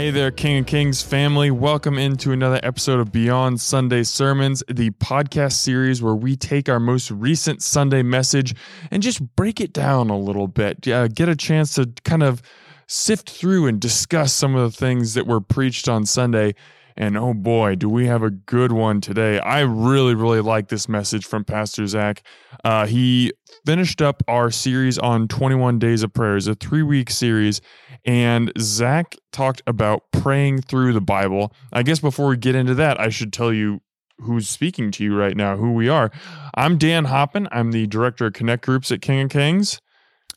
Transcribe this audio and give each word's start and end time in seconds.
Hey 0.00 0.10
there, 0.10 0.30
King 0.30 0.60
of 0.60 0.66
Kings 0.66 1.02
family. 1.02 1.50
Welcome 1.50 1.98
into 1.98 2.32
another 2.32 2.58
episode 2.62 3.00
of 3.00 3.12
Beyond 3.12 3.60
Sunday 3.60 4.02
Sermons, 4.02 4.62
the 4.66 4.92
podcast 4.92 5.52
series 5.52 6.00
where 6.00 6.14
we 6.14 6.36
take 6.36 6.70
our 6.70 6.80
most 6.80 7.10
recent 7.10 7.62
Sunday 7.62 8.02
message 8.02 8.54
and 8.90 9.02
just 9.02 9.20
break 9.36 9.60
it 9.60 9.74
down 9.74 10.08
a 10.08 10.16
little 10.16 10.48
bit. 10.48 10.88
Uh, 10.88 11.06
get 11.08 11.28
a 11.28 11.36
chance 11.36 11.74
to 11.74 11.92
kind 12.02 12.22
of 12.22 12.40
sift 12.86 13.28
through 13.28 13.66
and 13.66 13.78
discuss 13.78 14.32
some 14.32 14.56
of 14.56 14.72
the 14.72 14.74
things 14.74 15.12
that 15.12 15.26
were 15.26 15.38
preached 15.38 15.86
on 15.86 16.06
Sunday. 16.06 16.54
And 16.96 17.16
oh 17.16 17.34
boy, 17.34 17.76
do 17.76 17.88
we 17.88 18.06
have 18.06 18.22
a 18.22 18.30
good 18.30 18.72
one 18.72 19.00
today. 19.00 19.38
I 19.40 19.60
really, 19.60 20.14
really 20.14 20.40
like 20.40 20.68
this 20.68 20.88
message 20.88 21.26
from 21.26 21.44
Pastor 21.44 21.86
Zach. 21.86 22.22
Uh, 22.64 22.86
he 22.86 23.32
finished 23.64 24.02
up 24.02 24.22
our 24.28 24.50
series 24.50 24.98
on 24.98 25.28
21 25.28 25.78
Days 25.78 26.02
of 26.02 26.12
Prayers, 26.12 26.46
a 26.46 26.54
three 26.54 26.82
week 26.82 27.10
series. 27.10 27.60
And 28.04 28.52
Zach 28.58 29.16
talked 29.32 29.62
about 29.66 30.04
praying 30.12 30.62
through 30.62 30.92
the 30.92 31.00
Bible. 31.00 31.52
I 31.72 31.82
guess 31.82 32.00
before 32.00 32.28
we 32.28 32.36
get 32.36 32.54
into 32.54 32.74
that, 32.76 33.00
I 33.00 33.08
should 33.08 33.32
tell 33.32 33.52
you 33.52 33.80
who's 34.18 34.48
speaking 34.48 34.90
to 34.92 35.04
you 35.04 35.16
right 35.16 35.36
now, 35.36 35.56
who 35.56 35.72
we 35.72 35.88
are. 35.88 36.10
I'm 36.54 36.78
Dan 36.78 37.06
Hoppin. 37.06 37.48
I'm 37.50 37.72
the 37.72 37.86
director 37.86 38.26
of 38.26 38.34
Connect 38.34 38.64
Groups 38.64 38.92
at 38.92 39.00
King 39.00 39.22
of 39.22 39.30
Kings. 39.30 39.80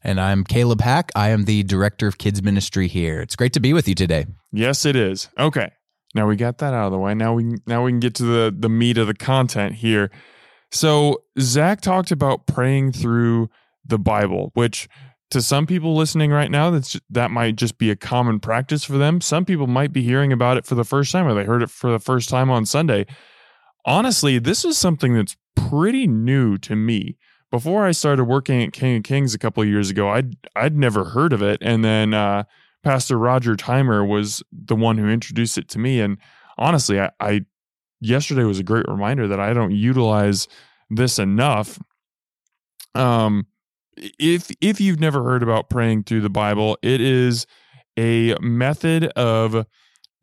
And 0.04 0.20
I'm 0.20 0.44
Caleb 0.44 0.82
Hack. 0.82 1.12
I 1.16 1.30
am 1.30 1.46
the 1.46 1.64
director 1.64 2.08
of 2.08 2.18
kids 2.18 2.44
ministry 2.44 2.88
here. 2.88 3.22
It's 3.22 3.36
great 3.36 3.54
to 3.54 3.62
be 3.62 3.72
with 3.72 3.88
you 3.88 3.96
today. 3.96 4.26
Yes, 4.52 4.86
it 4.86 4.96
is. 4.96 5.30
Okay. 5.40 5.72
Now 6.14 6.28
we 6.28 6.36
got 6.36 6.60
that 6.60 6.74
out 6.74 6.88
of 6.88 6.92
the 6.92 7.00
way. 7.00 7.14
Now 7.14 7.34
we 7.34 7.56
now 7.66 7.84
we 7.84 7.92
can 7.92 8.00
get 8.00 8.16
to 8.16 8.24
the 8.24 8.56
the 8.58 8.70
meat 8.70 8.98
of 8.98 9.08
the 9.08 9.14
content 9.14 9.76
here. 9.76 10.12
So 10.72 11.24
Zach 11.40 11.82
talked 11.82 12.12
about 12.12 12.48
praying 12.48 12.94
through 12.94 13.50
the 13.86 14.00
Bible, 14.00 14.52
which 14.54 14.88
to 15.34 15.42
some 15.42 15.66
people 15.66 15.96
listening 15.96 16.32
right 16.32 16.52
now, 16.52 16.70
that's 16.70 17.00
that 17.10 17.32
might 17.32 17.56
just 17.56 17.78
be 17.78 17.90
a 17.90 17.96
common 17.96 18.40
practice 18.40 18.84
for 18.84 18.98
them. 18.98 19.20
Some 19.20 19.46
people 19.46 19.68
might 19.68 19.92
be 19.92 20.04
hearing 20.04 20.32
about 20.32 20.58
it 20.58 20.66
for 20.66 20.76
the 20.76 20.84
first 20.84 21.12
time, 21.12 21.28
or 21.28 21.34
they 21.34 21.44
heard 21.44 21.64
it 21.64 21.72
for 21.72 21.92
the 21.92 22.00
first 22.00 22.30
time 22.30 22.52
on 22.52 22.66
Sunday. 22.66 23.08
Honestly, 23.86 24.38
this 24.40 24.64
is 24.64 24.78
something 24.78 25.16
that's 25.16 25.36
pretty 25.56 26.08
new 26.08 26.58
to 26.60 26.76
me. 26.76 27.18
Before 27.50 27.86
I 27.86 27.92
started 27.92 28.26
working 28.26 28.64
at 28.64 28.74
King 28.74 28.98
of 28.98 29.04
Kings 29.04 29.34
a 29.34 29.40
couple 29.40 29.66
years 29.66 29.90
ago, 29.90 30.10
I'd 30.10 30.36
I'd 30.56 30.78
never 30.78 31.04
heard 31.04 31.34
of 31.34 31.42
it, 31.42 31.58
and 31.62 31.84
then 31.84 32.14
uh, 32.14 32.44
Pastor 32.84 33.18
Roger 33.18 33.56
Timer 33.56 34.06
was 34.06 34.44
the 34.52 34.76
one 34.76 34.98
who 34.98 35.10
introduced 35.10 35.58
it 35.58 35.70
to 35.70 35.80
me. 35.80 36.02
And 36.02 36.18
honestly, 36.58 37.00
I, 37.00 37.12
I 37.20 37.42
yesterday 38.02 38.44
was 38.44 38.60
a 38.60 38.64
great 38.64 38.88
reminder 38.88 39.28
that 39.28 39.40
I 39.40 39.54
don't 39.54 39.72
utilize 39.72 40.48
this 40.90 41.18
enough. 41.18 41.80
Um, 42.94 43.48
if 43.98 44.52
if 44.62 44.82
you've 44.82 45.00
never 45.00 45.24
heard 45.24 45.44
about 45.44 45.70
praying 45.70 46.04
through 46.04 46.22
the 46.22 46.30
Bible, 46.30 46.78
it 46.82 47.00
is 47.02 47.46
a 47.98 48.36
method 48.42 49.06
of 49.16 49.66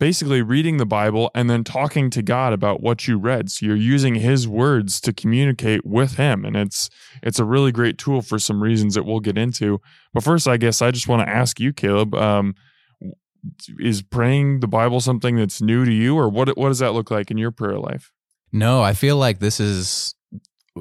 basically 0.00 0.40
reading 0.40 0.78
the 0.78 0.86
Bible 0.86 1.30
and 1.34 1.48
then 1.48 1.62
talking 1.62 2.08
to 2.10 2.22
God 2.22 2.54
about 2.54 2.82
what 2.82 3.06
you 3.06 3.18
read. 3.18 3.50
So 3.50 3.66
you're 3.66 3.76
using 3.76 4.16
his 4.16 4.48
words 4.48 4.98
to 5.02 5.12
communicate 5.12 5.84
with 5.84 6.16
him 6.16 6.44
and 6.44 6.56
it's 6.56 6.88
it's 7.22 7.38
a 7.38 7.44
really 7.44 7.70
great 7.70 7.98
tool 7.98 8.22
for 8.22 8.38
some 8.38 8.62
reasons 8.62 8.94
that 8.94 9.04
we'll 9.04 9.20
get 9.20 9.38
into. 9.38 9.80
But 10.12 10.24
first 10.24 10.48
I 10.48 10.56
guess 10.56 10.82
I 10.82 10.90
just 10.90 11.06
want 11.06 11.22
to 11.22 11.32
ask 11.32 11.60
you 11.60 11.72
Caleb 11.72 12.14
um, 12.14 12.54
is 13.78 14.02
praying 14.02 14.60
the 14.60 14.66
Bible 14.66 15.00
something 15.00 15.36
that's 15.36 15.60
new 15.60 15.84
to 15.84 15.92
you 15.92 16.16
or 16.16 16.28
what 16.28 16.56
what 16.56 16.68
does 16.68 16.80
that 16.80 16.92
look 16.92 17.10
like 17.10 17.30
in 17.30 17.38
your 17.38 17.50
prayer 17.50 17.78
life? 17.78 18.10
No, 18.52 18.82
I 18.82 18.94
feel 18.94 19.18
like 19.18 19.38
this 19.38 19.60
is 19.60 20.14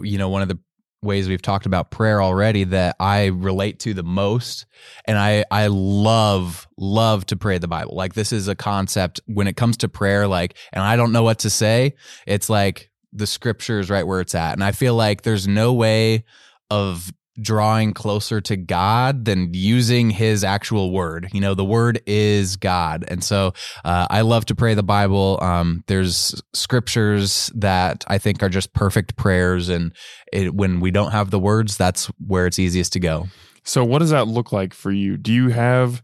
you 0.02 0.18
know 0.18 0.30
one 0.30 0.42
of 0.42 0.48
the 0.48 0.60
ways 1.02 1.30
we've 1.30 1.42
talked 1.42 1.66
about 1.66 1.92
prayer 1.92 2.22
already 2.22 2.66
that 2.66 2.96
I 3.00 3.28
relate 3.28 3.80
to 3.80 3.94
the 3.94 4.04
most 4.04 4.66
and 5.06 5.18
I 5.18 5.46
I 5.50 5.68
love 5.68 6.68
love 6.78 7.26
to 7.28 7.38
pray 7.38 7.58
the 7.58 7.68
Bible. 7.68 7.96
Like 7.96 8.14
this 8.14 8.34
is 8.34 8.48
a 8.48 8.56
concept 8.56 9.22
when 9.26 9.48
it 9.48 9.56
comes 9.56 9.78
to 9.78 9.90
prayer 9.90 10.28
like 10.28 10.56
and 10.74 10.84
I 10.84 10.96
don't 10.96 11.12
know 11.12 11.24
what 11.24 11.40
to 11.40 11.50
say, 11.50 11.96
it's 12.28 12.50
like 12.50 12.90
the 13.14 13.28
scripture 13.28 13.80
is 13.80 13.90
right 13.90 14.06
where 14.06 14.22
it's 14.22 14.36
at. 14.36 14.54
And 14.54 14.64
I 14.64 14.72
feel 14.72 14.96
like 14.96 15.22
there's 15.22 15.48
no 15.48 15.74
way 15.74 16.26
of 16.70 17.12
drawing 17.42 17.94
closer 17.94 18.42
to 18.42 18.58
God 18.58 19.26
than 19.26 19.54
using 19.54 20.10
his 20.10 20.44
actual 20.44 20.92
word. 20.92 21.30
You 21.34 21.42
know, 21.42 21.54
the 21.54 21.66
word 21.66 22.02
is 22.06 22.56
God. 22.56 23.06
And 23.08 23.24
so 23.24 23.54
uh, 23.84 24.08
I 24.10 24.22
love 24.22 24.46
to 24.46 24.56
pray 24.56 24.74
the 24.74 24.84
Bible. 24.84 25.40
Um, 25.42 25.84
there's 25.88 26.42
scriptures 26.54 27.52
that 27.56 28.04
I 28.08 28.18
think 28.18 28.44
are 28.44 28.50
just 28.50 28.74
perfect 28.74 29.16
prayers. 29.16 29.70
And 29.70 29.94
it, 30.32 30.54
when 30.54 30.80
we 30.80 30.92
don't 30.92 31.12
have 31.12 31.32
the 31.32 31.40
words, 31.40 31.78
that's 31.78 32.08
where 32.26 32.46
it's 32.48 32.60
easiest 32.60 32.94
to 32.94 33.00
go. 33.00 33.28
So, 33.64 33.84
what 33.84 34.00
does 34.00 34.10
that 34.10 34.28
look 34.28 34.52
like 34.52 34.74
for 34.74 34.92
you? 34.92 35.18
Do 35.18 35.32
you 35.34 35.50
have 35.50 36.02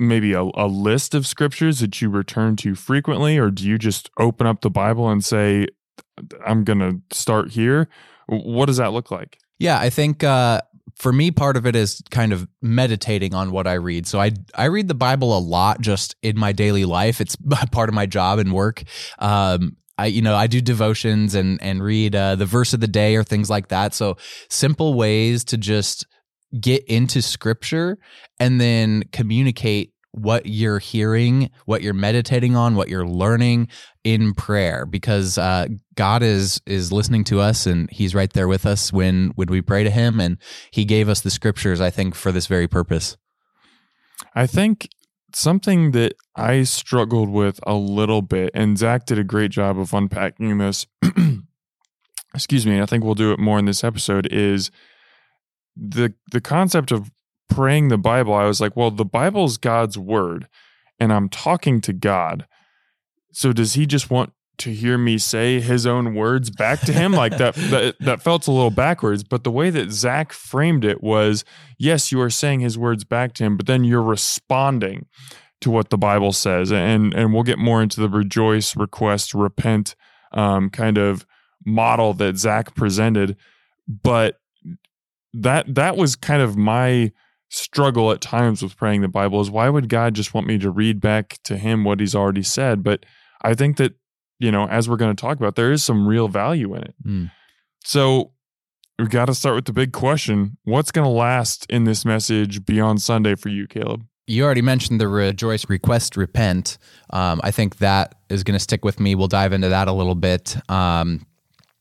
maybe 0.00 0.32
a, 0.32 0.42
a 0.54 0.66
list 0.66 1.14
of 1.14 1.26
scriptures 1.26 1.80
that 1.80 2.00
you 2.00 2.08
return 2.08 2.56
to 2.56 2.74
frequently, 2.74 3.38
or 3.38 3.50
do 3.50 3.64
you 3.64 3.78
just 3.78 4.10
open 4.18 4.46
up 4.46 4.60
the 4.60 4.70
Bible 4.70 5.08
and 5.08 5.24
say, 5.24 5.66
I'm 6.44 6.64
going 6.64 6.78
to 6.78 7.16
start 7.16 7.52
here? 7.52 7.88
What 8.26 8.66
does 8.66 8.78
that 8.78 8.92
look 8.92 9.10
like? 9.10 9.38
Yeah, 9.58 9.78
I 9.78 9.90
think 9.90 10.24
uh, 10.24 10.60
for 10.96 11.12
me, 11.12 11.30
part 11.30 11.56
of 11.56 11.66
it 11.66 11.76
is 11.76 12.02
kind 12.10 12.32
of 12.32 12.48
meditating 12.62 13.34
on 13.34 13.50
what 13.50 13.66
I 13.66 13.74
read. 13.74 14.06
So 14.06 14.20
I 14.20 14.32
I 14.54 14.66
read 14.66 14.88
the 14.88 14.94
Bible 14.94 15.36
a 15.36 15.40
lot 15.40 15.80
just 15.80 16.16
in 16.22 16.38
my 16.38 16.52
daily 16.52 16.84
life. 16.84 17.20
It's 17.20 17.36
part 17.72 17.88
of 17.88 17.94
my 17.94 18.06
job 18.06 18.38
and 18.38 18.52
work. 18.52 18.82
Um, 19.18 19.76
I 19.96 20.06
you 20.06 20.22
know 20.22 20.34
I 20.34 20.46
do 20.46 20.60
devotions 20.60 21.34
and 21.34 21.62
and 21.62 21.82
read 21.82 22.14
uh, 22.14 22.36
the 22.36 22.46
verse 22.46 22.74
of 22.74 22.80
the 22.80 22.88
day 22.88 23.16
or 23.16 23.24
things 23.24 23.48
like 23.48 23.68
that. 23.68 23.94
So 23.94 24.16
simple 24.48 24.94
ways 24.94 25.44
to 25.44 25.56
just 25.56 26.06
get 26.60 26.84
into 26.84 27.22
Scripture 27.22 27.98
and 28.38 28.60
then 28.60 29.04
communicate 29.12 29.93
what 30.14 30.46
you're 30.46 30.78
hearing, 30.78 31.50
what 31.66 31.82
you're 31.82 31.92
meditating 31.92 32.54
on, 32.54 32.76
what 32.76 32.88
you're 32.88 33.06
learning 33.06 33.68
in 34.04 34.32
prayer, 34.34 34.86
because 34.86 35.38
uh, 35.38 35.66
God 35.96 36.22
is 36.22 36.60
is 36.66 36.92
listening 36.92 37.24
to 37.24 37.40
us 37.40 37.66
and 37.66 37.90
He's 37.90 38.14
right 38.14 38.32
there 38.32 38.48
with 38.48 38.64
us 38.64 38.92
when 38.92 39.32
when 39.34 39.48
we 39.48 39.60
pray 39.60 39.82
to 39.82 39.90
Him, 39.90 40.20
and 40.20 40.38
He 40.70 40.84
gave 40.84 41.08
us 41.08 41.20
the 41.20 41.30
scriptures, 41.30 41.80
I 41.80 41.90
think, 41.90 42.14
for 42.14 42.30
this 42.30 42.46
very 42.46 42.68
purpose. 42.68 43.16
I 44.34 44.46
think 44.46 44.88
something 45.34 45.90
that 45.90 46.14
I 46.36 46.62
struggled 46.62 47.28
with 47.28 47.58
a 47.66 47.74
little 47.74 48.22
bit, 48.22 48.50
and 48.54 48.78
Zach 48.78 49.06
did 49.06 49.18
a 49.18 49.24
great 49.24 49.50
job 49.50 49.78
of 49.78 49.92
unpacking 49.92 50.58
this. 50.58 50.86
excuse 52.34 52.66
me, 52.66 52.80
I 52.80 52.86
think 52.86 53.04
we'll 53.04 53.14
do 53.14 53.32
it 53.32 53.38
more 53.38 53.58
in 53.58 53.64
this 53.64 53.82
episode. 53.82 54.28
Is 54.30 54.70
the 55.76 56.14
the 56.30 56.40
concept 56.40 56.92
of 56.92 57.10
praying 57.48 57.88
the 57.88 57.98
Bible, 57.98 58.34
I 58.34 58.44
was 58.44 58.60
like, 58.60 58.76
well, 58.76 58.90
the 58.90 59.04
Bible's 59.04 59.56
God's 59.56 59.98
word, 59.98 60.48
and 60.98 61.12
I'm 61.12 61.28
talking 61.28 61.80
to 61.82 61.92
God. 61.92 62.46
So 63.32 63.52
does 63.52 63.74
he 63.74 63.86
just 63.86 64.10
want 64.10 64.32
to 64.58 64.72
hear 64.72 64.96
me 64.96 65.18
say 65.18 65.60
his 65.60 65.86
own 65.86 66.14
words 66.14 66.50
back 66.50 66.80
to 66.82 66.92
him? 66.92 67.12
like 67.12 67.36
that, 67.38 67.54
that 67.70 67.96
that 68.00 68.22
felt 68.22 68.46
a 68.46 68.52
little 68.52 68.70
backwards. 68.70 69.24
But 69.24 69.44
the 69.44 69.50
way 69.50 69.70
that 69.70 69.90
Zach 69.90 70.32
framed 70.32 70.84
it 70.84 71.02
was, 71.02 71.44
yes, 71.78 72.12
you 72.12 72.20
are 72.20 72.30
saying 72.30 72.60
his 72.60 72.78
words 72.78 73.04
back 73.04 73.34
to 73.34 73.44
him, 73.44 73.56
but 73.56 73.66
then 73.66 73.84
you're 73.84 74.02
responding 74.02 75.06
to 75.60 75.70
what 75.70 75.90
the 75.90 75.98
Bible 75.98 76.32
says. 76.32 76.70
And 76.70 77.12
and 77.14 77.32
we'll 77.32 77.42
get 77.42 77.58
more 77.58 77.82
into 77.82 78.00
the 78.00 78.08
rejoice, 78.08 78.76
request, 78.76 79.34
repent 79.34 79.96
um, 80.32 80.70
kind 80.70 80.98
of 80.98 81.26
model 81.64 82.14
that 82.14 82.36
Zach 82.36 82.74
presented. 82.74 83.36
But 83.88 84.38
that 85.32 85.74
that 85.74 85.96
was 85.96 86.16
kind 86.16 86.42
of 86.42 86.56
my 86.56 87.12
struggle 87.54 88.10
at 88.10 88.20
times 88.20 88.62
with 88.62 88.76
praying 88.76 89.02
the 89.02 89.08
Bible 89.08 89.40
is 89.40 89.50
why 89.50 89.68
would 89.68 89.88
God 89.88 90.14
just 90.14 90.34
want 90.34 90.46
me 90.46 90.58
to 90.58 90.70
read 90.70 91.00
back 91.00 91.38
to 91.44 91.56
him 91.56 91.84
what 91.84 92.00
he's 92.00 92.14
already 92.14 92.42
said? 92.42 92.82
But 92.82 93.06
I 93.42 93.54
think 93.54 93.76
that, 93.76 93.94
you 94.38 94.50
know, 94.50 94.66
as 94.66 94.88
we're 94.88 94.96
going 94.96 95.14
to 95.14 95.20
talk 95.20 95.36
about, 95.36 95.54
there 95.54 95.70
is 95.70 95.84
some 95.84 96.06
real 96.06 96.28
value 96.28 96.74
in 96.74 96.82
it. 96.82 96.94
Mm. 97.06 97.30
So 97.84 98.32
we've 98.98 99.10
got 99.10 99.26
to 99.26 99.34
start 99.34 99.54
with 99.54 99.66
the 99.66 99.72
big 99.72 99.92
question 99.92 100.58
What's 100.64 100.90
going 100.90 101.04
to 101.04 101.10
last 101.10 101.66
in 101.70 101.84
this 101.84 102.04
message 102.04 102.64
beyond 102.64 103.00
Sunday 103.02 103.36
for 103.36 103.50
you, 103.50 103.66
Caleb? 103.66 104.04
You 104.26 104.44
already 104.44 104.62
mentioned 104.62 105.00
the 105.00 105.08
rejoice, 105.08 105.68
request, 105.68 106.16
repent. 106.16 106.78
Um, 107.10 107.40
I 107.44 107.50
think 107.50 107.76
that 107.78 108.14
is 108.30 108.42
going 108.42 108.54
to 108.54 108.62
stick 108.62 108.84
with 108.84 108.98
me. 108.98 109.14
We'll 109.14 109.28
dive 109.28 109.52
into 109.52 109.68
that 109.68 109.86
a 109.86 109.92
little 109.92 110.14
bit. 110.14 110.56
Um, 110.70 111.26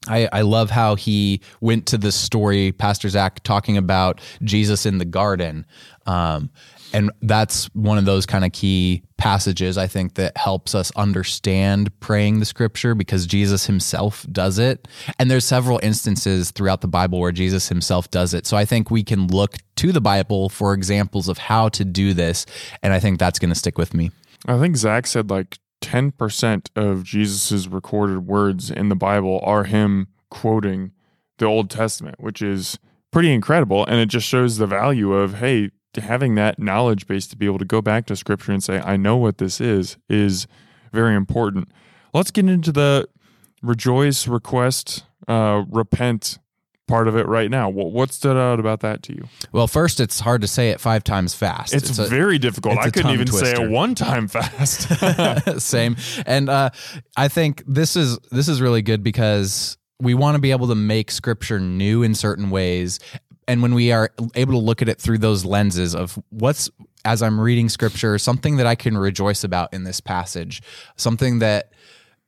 I, 0.08 0.28
I 0.32 0.42
love 0.42 0.70
how 0.70 0.96
he 0.96 1.42
went 1.62 1.86
to 1.88 1.98
this 1.98 2.16
story, 2.16 2.72
Pastor 2.72 3.10
Zach, 3.10 3.42
talking 3.44 3.78
about 3.78 4.20
Jesus 4.44 4.86
in 4.86 4.98
the 4.98 5.06
garden. 5.06 5.66
Um, 6.06 6.50
and 6.94 7.12
that's 7.24 7.66
one 7.74 7.98
of 7.98 8.06
those 8.06 8.26
kind 8.26 8.46
of 8.46 8.52
key 8.52 9.02
passages 9.18 9.80
I 9.80 9.88
think 9.88 10.14
that 10.16 10.38
helps 10.38 10.76
us 10.76 10.92
understand 10.96 11.98
praying 12.02 12.40
the 12.40 12.46
scripture 12.46 12.94
because 12.94 13.26
Jesus 13.26 13.66
himself 13.66 14.28
does 14.32 14.60
it. 14.60 14.88
And 15.18 15.32
there's 15.32 15.46
several 15.46 15.80
instances 15.82 16.52
throughout 16.52 16.82
the 16.82 16.88
Bible 16.88 17.20
where 17.20 17.32
Jesus 17.32 17.68
himself 17.68 18.12
does 18.12 18.36
it. 18.36 18.46
So 18.46 18.58
I 18.58 18.66
think 18.66 18.92
we 18.92 19.04
can 19.04 19.28
look 19.28 19.56
to 19.78 19.92
the 19.92 20.02
Bible 20.02 20.50
for 20.50 20.74
examples 20.74 21.28
of 21.28 21.40
how 21.40 21.70
to 21.70 21.84
do 21.84 22.14
this. 22.14 22.46
And 22.84 22.94
I 22.94 23.00
think 23.00 23.18
that's 23.18 23.40
going 23.40 23.50
to 23.50 23.56
stick 23.56 23.78
with 23.78 23.96
me. 23.96 24.12
I 24.46 24.60
think 24.60 24.76
Zach 24.78 25.08
said 25.08 25.30
like 25.32 25.58
10% 25.84 26.70
of 26.76 27.04
Jesus's 27.04 27.68
recorded 27.68 28.26
words 28.26 28.72
in 28.72 28.90
the 28.90 28.96
Bible 28.96 29.42
are 29.44 29.66
him 29.66 30.08
quoting 30.30 30.92
the 31.38 31.46
Old 31.46 31.70
Testament, 31.70 32.16
which 32.20 32.42
is 32.42 32.80
pretty 33.12 33.32
incredible. 33.34 33.86
And 33.86 34.00
it 34.00 34.08
just 34.08 34.28
shows 34.28 34.58
the 34.58 34.66
value 34.66 35.14
of, 35.14 35.36
hey, 35.36 35.72
having 36.02 36.36
that 36.36 36.58
knowledge 36.58 37.06
base 37.06 37.28
to 37.28 37.38
be 37.38 37.46
able 37.46 37.60
to 37.60 37.66
go 37.66 37.82
back 37.82 38.06
to 38.08 38.16
scripture 38.16 38.52
and 38.52 38.64
say, 38.64 38.80
I 38.80 38.98
know 38.98 39.18
what 39.18 39.38
this 39.38 39.60
is, 39.60 39.98
is 40.10 40.48
very 40.92 41.16
important. 41.16 41.70
Let's 42.14 42.32
get 42.32 42.48
into 42.48 42.72
the 42.72 43.08
rejoice, 43.62 44.28
request, 44.28 45.04
uh, 45.28 45.64
repent 45.70 46.40
part 46.88 47.08
of 47.08 47.16
it 47.16 47.28
right 47.28 47.50
now. 47.50 47.70
What, 47.70 47.92
what 47.92 48.12
stood 48.12 48.38
out 48.38 48.60
about 48.60 48.82
that 48.82 49.04
to 49.04 49.14
you? 49.14 49.28
Well, 49.52 49.68
first, 49.68 50.00
it's 50.00 50.20
hard 50.20 50.42
to 50.42 50.48
say 50.48 50.70
it 50.70 50.80
five 50.80 51.04
times 51.04 51.34
fast. 51.34 51.74
It's, 51.74 51.98
a, 51.98 52.06
very 52.06 52.38
difficult. 52.38 52.76
it's 52.76 52.88
I 52.88 52.90
couldn't 52.90 53.12
even 53.12 53.28
say 53.28 53.54
it 53.54 53.70
one 53.70 53.96
time 53.96 54.28
fast. 54.30 54.90
Same. 55.62 55.96
And 56.26 56.50
uh, 56.50 56.72
I 57.16 57.28
think 57.28 57.64
this 57.68 57.96
is 57.96 58.20
this 58.32 58.48
is 58.48 58.62
really 58.62 58.82
good 58.82 59.04
because 59.04 59.78
we 60.00 60.14
want 60.14 60.36
to 60.36 60.42
be 60.42 60.52
able 60.52 60.68
to 60.68 60.76
make 60.76 61.12
scripture 61.12 61.60
new 61.60 62.04
in 62.04 62.16
certain 62.16 62.50
ways. 62.50 63.00
And 63.48 63.62
when 63.62 63.74
we 63.74 63.92
are 63.92 64.10
able 64.36 64.54
to 64.54 64.60
look 64.60 64.82
at 64.82 64.90
it 64.90 65.00
through 65.00 65.18
those 65.20 65.46
lenses 65.46 65.96
of 65.96 66.18
what's 66.30 66.70
as 67.06 67.22
I'm 67.22 67.40
reading 67.40 67.68
scripture, 67.68 68.18
something 68.18 68.58
that 68.58 68.68
I 68.68 68.76
can 68.76 68.98
rejoice 68.98 69.44
about 69.44 69.74
in 69.74 69.84
this 69.84 70.00
passage, 70.00 70.62
something 70.96 71.40
that 71.40 71.74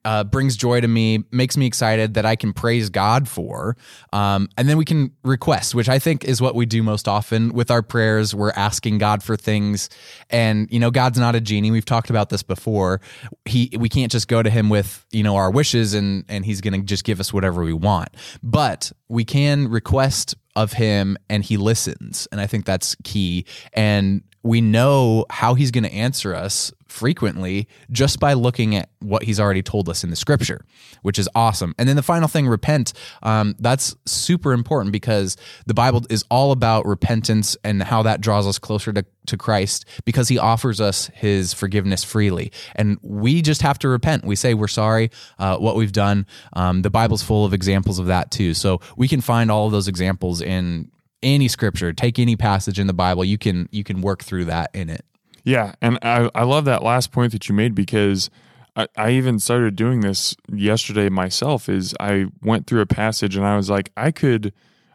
uh, 0.06 0.24
brings 0.24 0.56
joy 0.56 0.80
to 0.80 0.88
me, 0.88 1.24
makes 1.32 1.58
me 1.58 1.66
excited 1.66 2.14
that 2.14 2.26
I 2.26 2.36
can 2.36 2.54
praise 2.54 2.90
God 2.90 3.28
for. 3.28 3.76
Um, 4.14 4.48
and 4.58 4.70
then 4.70 4.78
we 4.78 4.86
can 4.86 5.12
request, 5.24 5.76
which 5.76 5.90
I 5.90 6.00
think 6.00 6.24
is 6.24 6.42
what 6.42 6.56
we 6.56 6.66
do 6.66 6.84
most 6.84 7.08
often 7.08 7.52
with 7.52 7.72
our 7.72 7.82
prayers. 7.82 8.34
We're 8.36 8.52
asking 8.52 9.00
God 9.00 9.24
for 9.24 9.36
things. 9.36 9.90
And, 10.30 10.72
you 10.72 10.80
know, 10.80 10.92
God's 10.92 11.20
not 11.20 11.36
a 11.36 11.42
genie. 11.42 11.72
We've 11.72 11.84
talked 11.84 12.12
about 12.12 12.30
this 12.30 12.44
before. 12.44 13.02
He, 13.46 13.72
we 13.78 13.90
can't 13.90 14.12
just 14.12 14.28
go 14.28 14.44
to 14.44 14.50
him 14.50 14.70
with, 14.70 15.06
you 15.12 15.24
know, 15.24 15.36
our 15.36 15.50
wishes 15.50 15.96
and, 15.96 16.24
and 16.30 16.46
he's 16.46 16.62
going 16.62 16.80
to 16.80 16.86
just 16.86 17.04
give 17.04 17.20
us 17.20 17.34
whatever 17.34 17.64
we 17.64 17.74
want. 17.74 18.10
But 18.44 18.92
we 19.10 19.26
can 19.26 19.68
request 19.68 20.36
of 20.56 20.74
him 20.74 21.18
and 21.30 21.44
he 21.44 21.58
listens. 21.58 22.28
And 22.32 22.40
I 22.40 22.48
think 22.48 22.66
that's 22.66 22.96
key. 23.04 23.46
And 23.74 24.22
we 24.44 24.62
know 24.62 25.26
how 25.32 25.56
he's 25.56 25.72
going 25.72 25.84
to 25.84 25.94
answer 25.94 26.36
us 26.36 26.72
frequently 26.88 27.68
just 27.92 28.20
by 28.20 28.34
looking 28.34 28.76
at 28.76 28.90
what 29.00 29.24
he's 29.24 29.40
already 29.40 29.62
told 29.62 29.90
us 29.90 30.04
in 30.04 30.10
the 30.10 30.16
scripture, 30.16 30.66
which 31.02 31.18
is 31.18 31.28
awesome. 31.36 31.74
And 31.78 31.90
then 31.90 31.96
the 31.96 32.04
final 32.04 32.28
thing, 32.28 32.48
repent. 32.48 32.94
Um, 33.24 33.56
that's 33.60 33.96
super 34.06 34.54
important 34.54 34.92
because 34.92 35.38
the 35.66 35.74
Bible 35.74 36.04
is 36.10 36.24
all 36.30 36.52
about 36.52 36.86
repentance 36.86 37.58
and 37.64 37.82
how 37.82 38.04
that 38.04 38.22
draws 38.22 38.48
us 38.48 38.60
closer 38.60 38.94
to, 38.94 39.06
to 39.28 39.38
Christ 39.38 39.86
because 40.06 40.28
he 40.28 40.38
offers 40.38 40.80
us 40.80 41.08
his 41.14 41.54
forgiveness 41.54 42.04
freely. 42.04 42.52
And 42.76 42.98
we 43.02 43.42
just 43.42 43.62
have 43.62 43.80
to 43.80 43.90
repent. 43.90 44.26
We 44.26 44.36
say 44.36 44.54
we're 44.54 44.68
sorry, 44.68 45.12
uh, 45.40 45.58
what 45.58 45.76
we've 45.76 45.92
done. 45.92 46.28
Um, 46.54 46.82
the 46.82 46.90
Bible's 46.90 47.24
full 47.24 47.46
of 47.46 47.54
examples 47.54 48.00
of 48.00 48.08
that 48.08 48.32
too. 48.32 48.54
So 48.54 48.82
we 48.96 49.08
can 49.08 49.22
find 49.22 49.52
all 49.52 49.66
of 49.66 49.72
those 49.72 49.88
examples 49.88 50.42
in 50.42 50.92
any 51.24 51.48
scripture 51.48 51.92
take 51.92 52.20
any 52.20 52.36
passage 52.36 52.78
in 52.78 52.86
the 52.86 52.94
bible 52.94 53.26
you 53.26 53.38
can 53.38 53.68
you 53.72 53.84
can 53.84 54.02
work 54.02 54.24
through 54.24 54.46
that 54.46 54.70
in 54.76 54.90
it 54.90 55.04
Yeah, 55.46 55.76
and 55.80 56.00
I, 56.02 56.30
I 56.34 56.44
love 56.44 56.66
that 56.66 56.84
last 56.84 57.12
point 57.12 57.32
that 57.32 57.48
you 57.48 57.54
made 57.54 57.76
because 57.76 58.32
I, 58.76 58.88
I 58.98 59.12
even 59.12 59.40
started 59.40 59.76
doing 59.76 60.02
this 60.02 60.36
yesterday 60.52 61.08
myself. 61.08 61.70
Is 61.70 61.94
I 62.00 62.26
went 62.42 62.66
through 62.68 62.82
a 62.82 62.88
passage 62.88 63.36
and 63.36 63.46
I 63.46 63.56
was 63.56 63.70
like, 63.70 63.92
I 63.96 64.12
could 64.12 64.52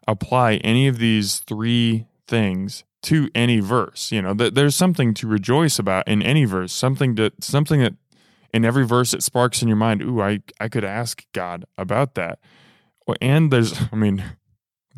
apply 0.09 0.55
any 0.57 0.89
of 0.89 0.99
these 0.99 1.39
three 1.39 2.07
things 2.27 2.83
to 3.03 3.31
any 3.33 3.61
verse. 3.61 4.11
You 4.11 4.23
know, 4.23 4.35
th- 4.35 4.55
there's 4.55 4.75
something 4.75 5.15
to 5.15 5.29
rejoice 5.29 5.79
about 5.79 6.09
in 6.09 6.21
any 6.21 6.45
verse. 6.45 6.73
Something 6.73 7.15
to 7.17 7.31
something 7.41 7.81
that 7.81 7.95
in 8.53 8.65
every 8.65 8.85
verse 8.85 9.15
it 9.15 9.23
sparks 9.23 9.63
in 9.63 9.69
your 9.69 9.77
mind. 9.77 10.03
Ooh, 10.03 10.21
I 10.21 10.41
I 10.59 10.69
could 10.69 10.85
ask 10.85 11.25
God 11.33 11.65
about 11.79 12.17
that. 12.17 12.41
And 13.21 13.53
there's, 13.53 13.81
I 13.93 13.97
mean, 13.97 14.25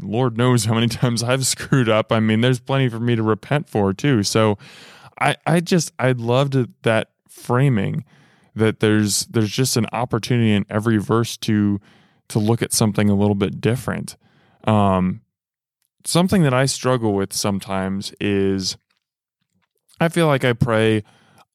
Lord 0.01 0.37
knows 0.37 0.65
how 0.65 0.75
many 0.75 0.89
times 0.89 1.23
I've 1.23 1.47
screwed 1.47 1.89
up. 1.89 2.11
I 2.11 2.21
mean, 2.21 2.41
there's 2.41 2.61
plenty 2.61 2.89
for 2.89 3.01
me 3.01 3.17
to 3.17 3.23
repent 3.23 3.69
for 3.69 3.93
too. 3.93 4.23
So 4.23 4.57
I, 5.23 5.37
I 5.47 5.61
just 5.61 5.93
I 5.99 6.13
loved 6.13 6.57
that 6.83 7.11
framing 7.29 8.05
that 8.55 8.81
there's 8.81 9.27
there's 9.27 9.51
just 9.51 9.77
an 9.77 9.87
opportunity 9.93 10.53
in 10.53 10.67
every 10.69 10.99
verse 10.99 11.37
to 11.39 11.81
to 12.29 12.39
look 12.39 12.63
at 12.63 12.73
something 12.73 13.09
a 13.09 13.15
little 13.15 13.35
bit 13.35 13.61
different. 13.61 14.17
Um, 14.65 15.21
something 16.05 16.43
that 16.43 16.55
I 16.55 16.67
struggle 16.67 17.15
with 17.15 17.33
sometimes 17.33 18.13
is 18.21 18.77
I 20.01 20.09
feel 20.09 20.27
like 20.27 20.45
I 20.45 20.53
pray 20.53 21.05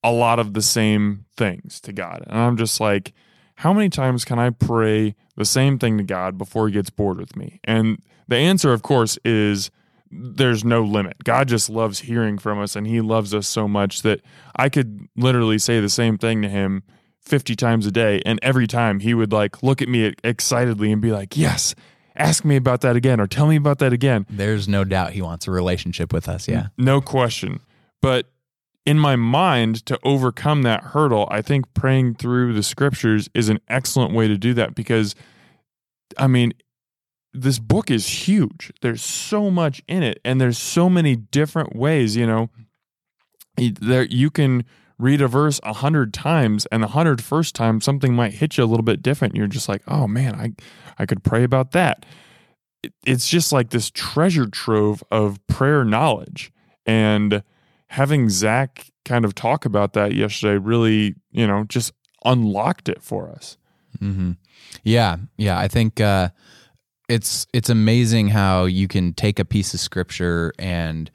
a 0.04 0.12
lot 0.12 0.40
of 0.40 0.54
the 0.54 0.62
same 0.62 1.26
things 1.36 1.82
to 1.82 1.92
God, 1.92 2.24
and 2.28 2.40
I'm 2.40 2.56
just 2.56 2.80
like, 2.80 3.14
how 3.56 3.74
many 3.74 3.90
times 3.90 4.24
can 4.24 4.40
I 4.40 4.52
pray 4.52 5.16
the 5.36 5.46
same 5.46 5.78
thing 5.78 5.98
to 5.98 6.04
God 6.04 6.38
before 6.38 6.68
He 6.68 6.74
gets 6.74 6.90
bored 6.90 7.18
with 7.18 7.36
me? 7.36 7.60
And 7.66 8.02
the 8.28 8.38
answer, 8.38 8.72
of 8.72 8.82
course, 8.82 9.20
is 9.26 9.72
there's 10.12 10.64
no 10.64 10.84
limit. 10.84 11.24
God 11.24 11.48
just 11.48 11.70
loves 11.70 12.00
hearing 12.00 12.38
from 12.38 12.60
us 12.60 12.76
and 12.76 12.88
he 12.88 13.02
loves 13.02 13.34
us 13.34 13.48
so 13.48 13.68
much 13.68 14.02
that 14.02 14.22
I 14.56 14.70
could 14.70 15.08
literally 15.16 15.58
say 15.58 15.80
the 15.80 15.90
same 15.90 16.18
thing 16.18 16.42
to 16.42 16.50
him 16.50 16.84
50 17.22 17.56
times 17.56 17.86
a 17.86 17.92
day 17.92 18.22
and 18.26 18.40
every 18.42 18.68
time 18.68 19.00
he 19.00 19.14
would 19.14 19.34
like 19.34 19.62
look 19.62 19.82
at 19.82 19.90
me 19.90 20.14
excitedly 20.24 20.92
and 20.92 21.02
be 21.02 21.12
like, 21.12 21.36
"Yes, 21.36 21.76
ask 22.16 22.46
me 22.46 22.56
about 22.56 22.82
that 22.82 22.96
again 22.96 23.20
or 23.20 23.28
tell 23.28 23.48
me 23.48 23.58
about 23.58 23.80
that 23.80 23.92
again." 23.94 24.26
there's 24.30 24.68
no 24.68 24.84
doubt 24.84 25.12
he 25.12 25.22
wants 25.22 25.48
a 25.48 25.52
relationship 25.52 26.14
with 26.14 26.30
us 26.30 26.48
yeah 26.48 26.68
No 26.78 27.02
question. 27.02 27.60
But 28.02 28.30
in 28.88 28.98
my 28.98 29.18
mind, 29.18 29.86
to 29.88 30.00
overcome 30.04 30.62
that 30.62 30.82
hurdle, 30.82 31.28
I 31.30 31.42
think 31.42 31.74
praying 31.74 32.16
through 32.16 32.54
the 32.54 32.64
scriptures 32.64 33.30
is 33.34 33.50
an 33.50 33.60
excellent 33.68 34.14
way 34.14 34.30
to 34.30 34.38
do 34.38 34.54
that 34.54 34.76
because, 34.76 35.14
I 36.18 36.28
mean, 36.28 36.54
this 37.42 37.60
book 37.60 37.90
is 37.92 38.08
huge. 38.28 38.72
There's 38.82 39.04
so 39.04 39.50
much 39.52 39.82
in 39.88 40.04
it, 40.04 40.20
and 40.26 40.40
there's 40.42 40.58
so 40.58 40.90
many 40.90 41.16
different 41.16 41.76
ways. 41.76 42.16
You 42.16 42.28
know, 42.28 42.50
there 43.58 44.04
you 44.04 44.30
can 44.30 44.66
read 45.00 45.22
a 45.22 45.28
verse 45.28 45.60
a 45.64 45.74
hundred 45.74 46.14
times, 46.14 46.66
and 46.72 46.82
the 46.84 46.88
hundred 46.90 47.24
first 47.24 47.56
time 47.56 47.82
something 47.82 48.14
might 48.14 48.34
hit 48.34 48.58
you 48.58 48.64
a 48.64 48.66
little 48.66 48.84
bit 48.84 49.02
different. 49.02 49.36
You're 49.36 49.48
just 49.48 49.70
like, 49.70 49.82
oh 49.88 50.08
man, 50.08 50.36
I 50.36 50.54
I 50.98 51.06
could 51.06 51.24
pray 51.24 51.44
about 51.44 51.72
that. 51.72 52.06
It- 52.84 52.94
It's 53.06 53.30
just 53.30 53.52
like 53.52 53.70
this 53.70 53.90
treasure 53.92 54.48
trove 54.48 55.04
of 55.12 55.46
prayer 55.48 55.84
knowledge, 55.84 56.52
and 56.86 57.44
having 57.88 58.30
Zach 58.30 58.92
kind 59.06 59.24
of 59.26 59.34
talk 59.34 59.66
about 59.66 59.94
that 59.94 60.14
yesterday 60.14 60.58
really, 60.58 61.16
you 61.32 61.48
know, 61.48 61.64
just 61.64 61.94
unlocked 62.26 62.90
it 62.90 63.02
for 63.02 63.30
us. 63.30 63.58
hmm 64.00 64.32
Yeah, 64.84 65.18
yeah. 65.38 65.58
I 65.58 65.68
think 65.70 66.02
uh, 66.02 66.30
it's 67.10 67.48
it's 67.54 67.70
amazing 67.70 68.28
how 68.30 68.66
you 68.66 68.88
can 68.88 69.14
take 69.14 69.40
a 69.40 69.46
piece 69.46 69.74
of 69.74 69.80
scripture 69.80 70.54
and 70.60 71.10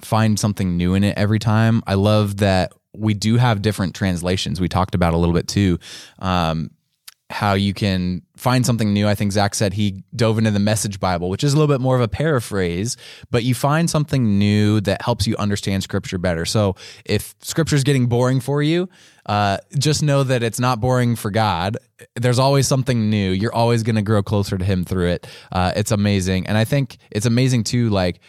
find 0.00 0.38
something 0.38 0.76
new 0.76 0.94
in 0.94 1.04
it 1.04 1.16
every 1.16 1.38
time. 1.38 1.82
I 1.86 1.94
love 1.94 2.38
that 2.38 2.72
we 2.94 3.14
do 3.14 3.36
have 3.36 3.62
different 3.62 3.94
translations. 3.94 4.60
We 4.60 4.68
talked 4.68 4.94
about 4.94 5.14
a 5.14 5.16
little 5.16 5.34
bit 5.34 5.48
too. 5.48 5.78
Um, 6.18 6.70
how 7.30 7.54
you 7.54 7.72
can 7.72 8.22
find 8.36 8.64
something 8.66 8.92
new. 8.92 9.08
I 9.08 9.14
think 9.14 9.32
Zach 9.32 9.54
said 9.54 9.72
he 9.72 10.04
dove 10.14 10.38
into 10.38 10.50
the 10.50 10.60
Message 10.60 11.00
Bible, 11.00 11.30
which 11.30 11.42
is 11.42 11.52
a 11.52 11.56
little 11.56 11.72
bit 11.74 11.80
more 11.80 11.96
of 11.96 12.02
a 12.02 12.08
paraphrase, 12.08 12.96
but 13.30 13.44
you 13.44 13.54
find 13.54 13.88
something 13.88 14.38
new 14.38 14.80
that 14.82 15.02
helps 15.02 15.26
you 15.26 15.34
understand 15.36 15.82
Scripture 15.82 16.18
better. 16.18 16.44
So 16.44 16.76
if 17.04 17.34
Scripture 17.40 17.76
is 17.76 17.82
getting 17.82 18.06
boring 18.06 18.40
for 18.40 18.62
you, 18.62 18.88
uh, 19.26 19.58
just 19.78 20.02
know 20.02 20.22
that 20.22 20.42
it's 20.42 20.60
not 20.60 20.80
boring 20.80 21.16
for 21.16 21.30
God. 21.30 21.76
There's 22.14 22.38
always 22.38 22.66
something 22.66 23.10
new. 23.10 23.30
You're 23.30 23.54
always 23.54 23.82
going 23.82 23.96
to 23.96 24.02
grow 24.02 24.22
closer 24.22 24.58
to 24.58 24.64
Him 24.64 24.84
through 24.84 25.08
it. 25.08 25.26
Uh, 25.52 25.72
it's 25.76 25.90
amazing, 25.90 26.46
and 26.46 26.56
I 26.56 26.64
think 26.64 26.98
it's 27.10 27.26
amazing 27.26 27.64
too, 27.64 27.90
like 27.90 28.20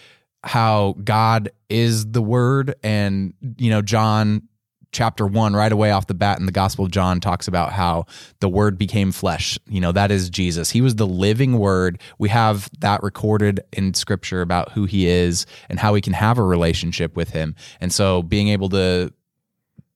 how 0.44 0.96
God 1.04 1.50
is 1.70 2.12
the 2.12 2.22
Word, 2.22 2.75
and 2.84 3.34
you 3.58 3.70
know 3.70 3.82
John 3.82 4.48
chapter 4.96 5.28
one, 5.28 5.54
right 5.54 5.74
away 5.74 5.92
off 5.92 6.08
the 6.08 6.14
bat 6.14 6.40
in 6.40 6.46
the 6.46 6.52
Gospel 6.52 6.86
of 6.86 6.92
John, 6.92 7.20
talks 7.20 7.48
about 7.48 7.74
how 7.74 8.06
the 8.40 8.48
Word 8.48 8.78
became 8.78 9.12
flesh. 9.12 9.60
You 9.68 9.82
know, 9.82 9.92
that 9.92 10.10
is 10.10 10.30
Jesus. 10.30 10.72
He 10.72 10.82
was 10.82 10.96
the 10.96 11.06
living 11.06 11.60
Word. 11.60 12.02
We 12.18 12.30
have 12.30 12.70
that 12.80 13.04
recorded 13.04 13.60
in 13.74 13.94
Scripture 13.94 14.42
about 14.42 14.72
who 14.72 14.86
He 14.86 15.08
is 15.08 15.46
and 15.70 15.80
how 15.80 15.94
we 15.94 16.02
can 16.02 16.14
have 16.14 16.38
a 16.38 16.44
relationship 16.44 17.16
with 17.16 17.32
Him. 17.32 17.56
And 17.82 17.92
so 17.94 18.24
being 18.24 18.48
able 18.48 18.70
to 18.70 19.14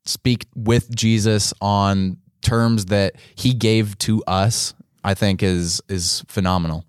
speak 0.06 0.48
with 0.56 0.94
Jesus 0.96 1.54
on 1.62 2.18
terms 2.42 2.86
that 2.86 3.16
He 3.36 3.54
gave 3.54 3.98
to 4.00 4.24
us, 4.26 4.74
I 5.04 5.14
think 5.14 5.44
is 5.44 5.82
is 5.90 6.24
phenomenal. 6.28 6.86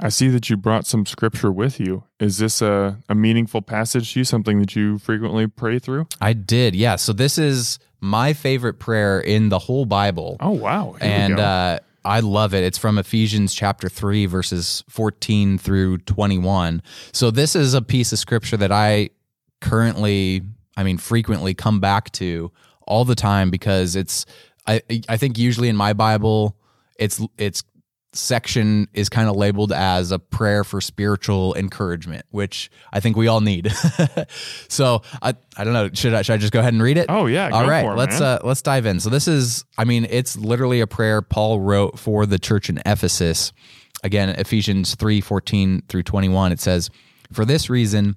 I 0.00 0.08
see 0.08 0.28
that 0.28 0.50
you 0.50 0.56
brought 0.56 0.86
some 0.86 1.06
scripture 1.06 1.52
with 1.52 1.78
you. 1.78 2.02
Is 2.18 2.38
this 2.38 2.60
a, 2.60 2.98
a 3.08 3.14
meaningful 3.14 3.62
passage 3.62 4.12
to 4.12 4.20
you, 4.20 4.24
something 4.24 4.58
that 4.58 4.74
you 4.74 4.98
frequently 4.98 5.46
pray 5.46 5.78
through? 5.78 6.08
I 6.20 6.32
did, 6.32 6.74
yeah. 6.74 6.96
So 6.96 7.12
this 7.12 7.38
is 7.38 7.78
my 8.00 8.32
favorite 8.32 8.80
prayer 8.80 9.20
in 9.20 9.48
the 9.50 9.58
whole 9.58 9.86
Bible. 9.86 10.36
Oh, 10.40 10.50
wow. 10.50 10.96
Here 11.00 11.10
and 11.10 11.40
uh, 11.40 11.78
I 12.04 12.20
love 12.20 12.54
it. 12.54 12.64
It's 12.64 12.76
from 12.76 12.98
Ephesians 12.98 13.54
chapter 13.54 13.88
3, 13.88 14.26
verses 14.26 14.84
14 14.90 15.58
through 15.58 15.98
21. 15.98 16.82
So, 17.12 17.30
this 17.30 17.56
is 17.56 17.72
a 17.72 17.80
piece 17.80 18.12
of 18.12 18.18
scripture 18.18 18.58
that 18.58 18.70
I 18.70 19.10
currently, 19.60 20.42
I 20.76 20.82
mean, 20.82 20.98
frequently 20.98 21.54
come 21.54 21.80
back 21.80 22.10
to 22.12 22.52
all 22.86 23.04
the 23.04 23.14
time 23.14 23.50
because 23.50 23.96
it's, 23.96 24.26
I, 24.66 24.82
I 25.08 25.16
think 25.16 25.38
usually 25.38 25.68
in 25.68 25.76
my 25.76 25.92
Bible, 25.92 26.56
it's, 26.98 27.20
it's, 27.38 27.62
section 28.16 28.88
is 28.94 29.08
kind 29.08 29.28
of 29.28 29.36
labeled 29.36 29.72
as 29.72 30.12
a 30.12 30.18
prayer 30.18 30.64
for 30.64 30.80
spiritual 30.80 31.54
encouragement, 31.54 32.24
which 32.30 32.70
I 32.92 33.00
think 33.00 33.16
we 33.16 33.28
all 33.28 33.40
need. 33.40 33.72
so 34.68 35.02
I, 35.20 35.34
I 35.56 35.64
don't 35.64 35.72
know. 35.72 35.90
Should 35.92 36.14
I, 36.14 36.22
should 36.22 36.34
I 36.34 36.36
just 36.38 36.52
go 36.52 36.60
ahead 36.60 36.72
and 36.72 36.82
read 36.82 36.98
it? 36.98 37.06
Oh 37.08 37.26
yeah. 37.26 37.50
All 37.52 37.68
right. 37.68 37.84
it, 37.84 37.96
let's 37.96 38.20
uh, 38.20 38.38
let's 38.42 38.62
dive 38.62 38.86
in. 38.86 39.00
So 39.00 39.10
this 39.10 39.28
is, 39.28 39.64
I 39.76 39.84
mean, 39.84 40.06
it's 40.08 40.36
literally 40.36 40.80
a 40.80 40.86
prayer 40.86 41.22
Paul 41.22 41.60
wrote 41.60 41.98
for 41.98 42.26
the 42.26 42.38
church 42.38 42.68
in 42.68 42.80
Ephesus. 42.86 43.52
Again, 44.02 44.30
Ephesians 44.30 44.94
3, 44.96 45.20
14 45.20 45.82
through 45.88 46.02
21, 46.02 46.52
it 46.52 46.60
says, 46.60 46.90
For 47.32 47.44
this 47.44 47.70
reason, 47.70 48.16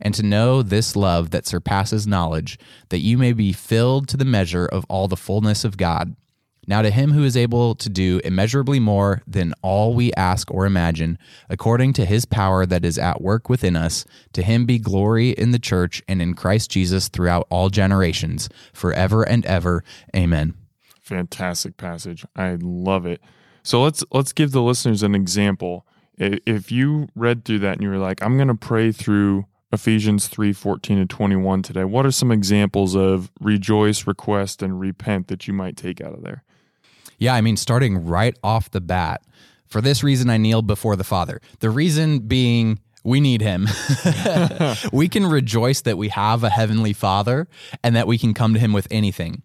and 0.00 0.14
to 0.14 0.22
know 0.22 0.62
this 0.62 0.96
love 0.96 1.30
that 1.30 1.46
surpasses 1.46 2.06
knowledge, 2.06 2.58
that 2.88 3.00
you 3.00 3.18
may 3.18 3.32
be 3.32 3.52
filled 3.52 4.08
to 4.08 4.16
the 4.16 4.24
measure 4.24 4.66
of 4.66 4.84
all 4.88 5.08
the 5.08 5.16
fullness 5.16 5.64
of 5.64 5.76
God. 5.76 6.14
Now, 6.68 6.82
to 6.82 6.90
him 6.90 7.12
who 7.12 7.24
is 7.24 7.34
able 7.34 7.74
to 7.76 7.88
do 7.88 8.20
immeasurably 8.24 8.78
more 8.78 9.22
than 9.26 9.54
all 9.62 9.94
we 9.94 10.12
ask 10.12 10.50
or 10.50 10.66
imagine, 10.66 11.16
according 11.48 11.94
to 11.94 12.04
his 12.04 12.26
power 12.26 12.66
that 12.66 12.84
is 12.84 12.98
at 12.98 13.22
work 13.22 13.48
within 13.48 13.74
us, 13.74 14.04
to 14.34 14.42
him 14.42 14.66
be 14.66 14.78
glory 14.78 15.30
in 15.30 15.52
the 15.52 15.58
church 15.58 16.02
and 16.06 16.20
in 16.20 16.34
Christ 16.34 16.70
Jesus 16.70 17.08
throughout 17.08 17.46
all 17.48 17.70
generations, 17.70 18.50
forever 18.74 19.22
and 19.22 19.46
ever. 19.46 19.82
Amen. 20.14 20.52
Fantastic 21.00 21.78
passage. 21.78 22.26
I 22.36 22.58
love 22.60 23.06
it. 23.06 23.22
So 23.62 23.82
let's 23.82 24.04
let's 24.12 24.34
give 24.34 24.52
the 24.52 24.62
listeners 24.62 25.02
an 25.02 25.14
example. 25.14 25.86
If 26.18 26.70
you 26.70 27.08
read 27.14 27.46
through 27.46 27.60
that 27.60 27.74
and 27.74 27.82
you 27.82 27.88
were 27.88 27.96
like, 27.96 28.22
I'm 28.22 28.36
going 28.36 28.48
to 28.48 28.54
pray 28.54 28.92
through 28.92 29.46
Ephesians 29.72 30.28
3 30.28 30.52
14 30.52 30.98
to 30.98 31.06
21 31.06 31.62
today, 31.62 31.84
what 31.84 32.06
are 32.06 32.10
some 32.10 32.30
examples 32.30 32.94
of 32.94 33.30
rejoice, 33.40 34.06
request, 34.06 34.62
and 34.62 34.80
repent 34.80 35.28
that 35.28 35.46
you 35.46 35.52
might 35.52 35.76
take 35.76 36.00
out 36.00 36.14
of 36.14 36.22
there? 36.22 36.42
Yeah, 37.18 37.34
I 37.34 37.40
mean, 37.40 37.56
starting 37.56 38.06
right 38.06 38.36
off 38.42 38.70
the 38.70 38.80
bat, 38.80 39.22
for 39.66 39.80
this 39.80 40.02
reason 40.02 40.30
I 40.30 40.38
kneel 40.38 40.62
before 40.62 40.96
the 40.96 41.04
Father. 41.04 41.40
The 41.58 41.68
reason 41.68 42.20
being, 42.20 42.78
we 43.04 43.20
need 43.20 43.42
him. 43.42 43.68
we 44.92 45.08
can 45.08 45.26
rejoice 45.26 45.82
that 45.82 45.98
we 45.98 46.08
have 46.08 46.44
a 46.44 46.50
heavenly 46.50 46.92
Father 46.92 47.48
and 47.84 47.94
that 47.96 48.06
we 48.06 48.16
can 48.16 48.32
come 48.32 48.54
to 48.54 48.60
him 48.60 48.72
with 48.72 48.88
anything 48.90 49.42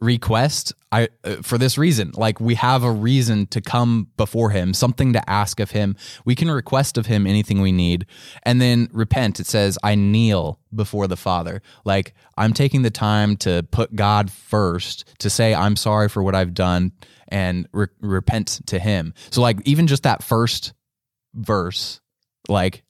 request 0.00 0.72
i 0.92 1.08
uh, 1.24 1.36
for 1.42 1.58
this 1.58 1.76
reason. 1.76 2.12
Like 2.14 2.40
we 2.40 2.54
have 2.54 2.82
a 2.82 2.90
reason 2.90 3.46
to 3.48 3.60
come 3.60 4.08
before 4.16 4.50
him 4.50 4.74
something 4.74 5.12
to 5.12 5.30
ask 5.30 5.60
of 5.60 5.70
him. 5.70 5.96
We 6.24 6.34
can 6.34 6.50
request 6.50 6.96
of 6.98 7.06
him 7.06 7.26
anything 7.26 7.60
we 7.60 7.72
need. 7.72 8.06
And 8.44 8.60
then 8.60 8.88
repent. 8.92 9.40
It 9.40 9.46
says 9.46 9.78
i 9.82 9.94
kneel 9.94 10.58
before 10.74 11.06
the 11.06 11.16
father. 11.16 11.62
Like 11.84 12.14
i'm 12.36 12.52
taking 12.52 12.82
the 12.82 12.90
time 12.90 13.36
to 13.38 13.66
put 13.70 13.94
god 13.94 14.30
first 14.30 15.04
to 15.18 15.30
say 15.30 15.54
i'm 15.54 15.76
sorry 15.76 16.08
for 16.08 16.22
what 16.22 16.34
i've 16.34 16.54
done 16.54 16.92
and 17.28 17.68
re- 17.72 17.86
repent 18.00 18.60
to 18.66 18.78
him. 18.78 19.14
So 19.30 19.40
like 19.42 19.58
even 19.64 19.86
just 19.86 20.02
that 20.04 20.22
first 20.22 20.72
verse 21.34 22.00
like 22.48 22.82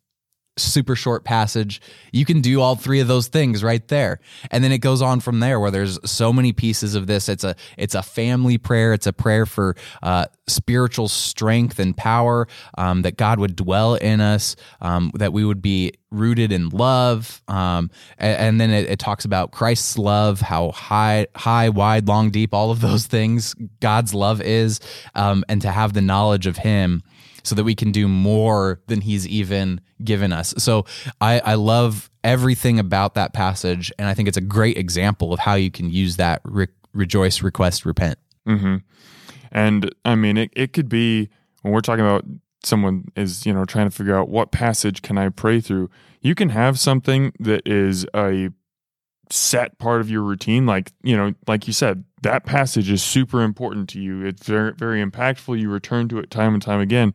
super 0.57 0.95
short 0.95 1.25
passage. 1.25 1.81
You 2.13 2.25
can 2.25 2.41
do 2.41 2.61
all 2.61 2.77
three 2.77 3.01
of 3.01 3.09
those 3.09 3.29
things 3.29 3.63
right 3.65 3.87
there. 3.89 4.21
And 4.51 4.63
then 4.63 4.73
it 4.73 4.79
goes 4.79 5.03
on 5.03 5.21
from 5.21 5.41
there 5.41 5.59
where 5.59 5.71
there's 5.71 5.99
so 6.09 6.33
many 6.33 6.53
pieces 6.53 6.95
of 6.95 7.07
this. 7.07 7.29
It's 7.29 7.45
a 7.45 7.57
it's 7.77 7.95
a 7.95 8.03
family 8.03 8.59
prayer. 8.59 8.93
It's 8.93 9.07
a 9.07 9.13
prayer 9.13 9.47
for 9.47 9.77
uh, 10.03 10.27
spiritual 10.47 11.09
strength 11.09 11.79
and 11.79 11.97
power 11.97 12.47
um, 12.77 13.03
that 13.03 13.17
God 13.17 13.39
would 13.39 13.57
dwell 13.57 13.95
in 13.95 14.21
us, 14.21 14.57
um, 14.81 15.11
that 15.15 15.33
we 15.33 15.45
would 15.45 15.63
be 15.63 15.93
rooted 16.11 16.53
in 16.53 16.69
love. 16.71 17.41
Um, 17.49 17.91
and, 18.19 18.39
and, 18.39 18.61
then 18.61 18.71
it, 18.71 18.91
it, 18.91 18.99
talks 18.99 19.25
about 19.25 19.53
Christ's 19.53 19.97
love, 19.97 20.41
how 20.41 20.73
high, 20.73 21.29
high, 21.37 21.69
wide, 21.69 22.09
long, 22.09 22.31
deep, 22.31 22.53
all 22.53 22.73
of 22.73 22.81
those 22.81 23.07
things 23.07 23.55
God's 23.79 24.13
love 24.13 24.43
is, 24.43 24.81
um, 25.15 25.45
and 25.49 25.63
to 25.63 25.71
have 25.71 25.93
the 25.93 26.01
knowledge 26.01 26.47
of 26.47 26.57
Him 26.57 27.03
so 27.43 27.55
that 27.55 27.65
we 27.65 27.75
can 27.75 27.93
do 27.93 28.09
more 28.09 28.81
than 28.87 29.01
he's 29.01 29.27
even 29.27 29.81
given 30.03 30.33
us. 30.33 30.55
So 30.59 30.87
I, 31.21 31.41
I 31.41 31.55
love 31.55 32.11
everything 32.25 32.79
about 32.79 33.15
that 33.15 33.33
passage, 33.33 33.93
and 33.99 34.09
I 34.09 34.15
think 34.15 34.29
it's 34.29 34.37
a 34.37 34.43
great 34.43 34.77
example 34.77 35.33
of 35.33 35.41
how 35.41 35.55
you 35.55 35.71
can 35.71 35.91
use 35.91 36.17
that 36.17 36.41
re- 36.45 36.69
rejoice, 36.93 37.43
request, 37.43 37.85
repent. 37.85 38.19
Mm-hmm. 38.47 38.77
And 39.53 39.95
I 40.05 40.15
mean, 40.15 40.37
it, 40.37 40.51
it 40.55 40.73
could 40.73 40.89
be 40.89 41.29
when 41.63 41.73
we're 41.73 41.81
talking 41.81 42.05
about 42.05 42.25
someone 42.65 43.07
is, 43.17 43.47
you 43.47 43.53
know, 43.53 43.65
trying 43.65 43.89
to 43.89 43.95
figure 43.95 44.17
out 44.17 44.29
what 44.29 44.53
passage 44.53 45.03
can 45.03 45.19
I 45.19 45.29
pray 45.31 45.61
through. 45.61 45.91
You 46.21 46.35
can 46.35 46.51
have 46.51 46.79
something 46.79 47.33
that 47.39 47.67
is 47.67 48.07
a 48.15 48.51
set 49.33 49.79
part 49.79 50.01
of 50.01 50.11
your 50.11 50.23
routine 50.23 50.67
like 50.67 50.93
you 51.03 51.17
know 51.17 51.33
like 51.47 51.67
you 51.67 51.73
said 51.73 52.05
that 52.23 52.45
passage 52.45 52.91
is 52.91 53.03
super 53.03 53.43
important 53.43 53.89
to 53.91 54.01
you. 54.01 54.25
It's 54.25 54.47
very 54.47 54.73
very 54.73 55.05
impactful. 55.05 55.59
You 55.59 55.71
return 55.71 56.09
to 56.09 56.19
it 56.19 56.31
time 56.31 56.55
and 56.55 56.63
time 56.63 56.81
again. 56.81 57.15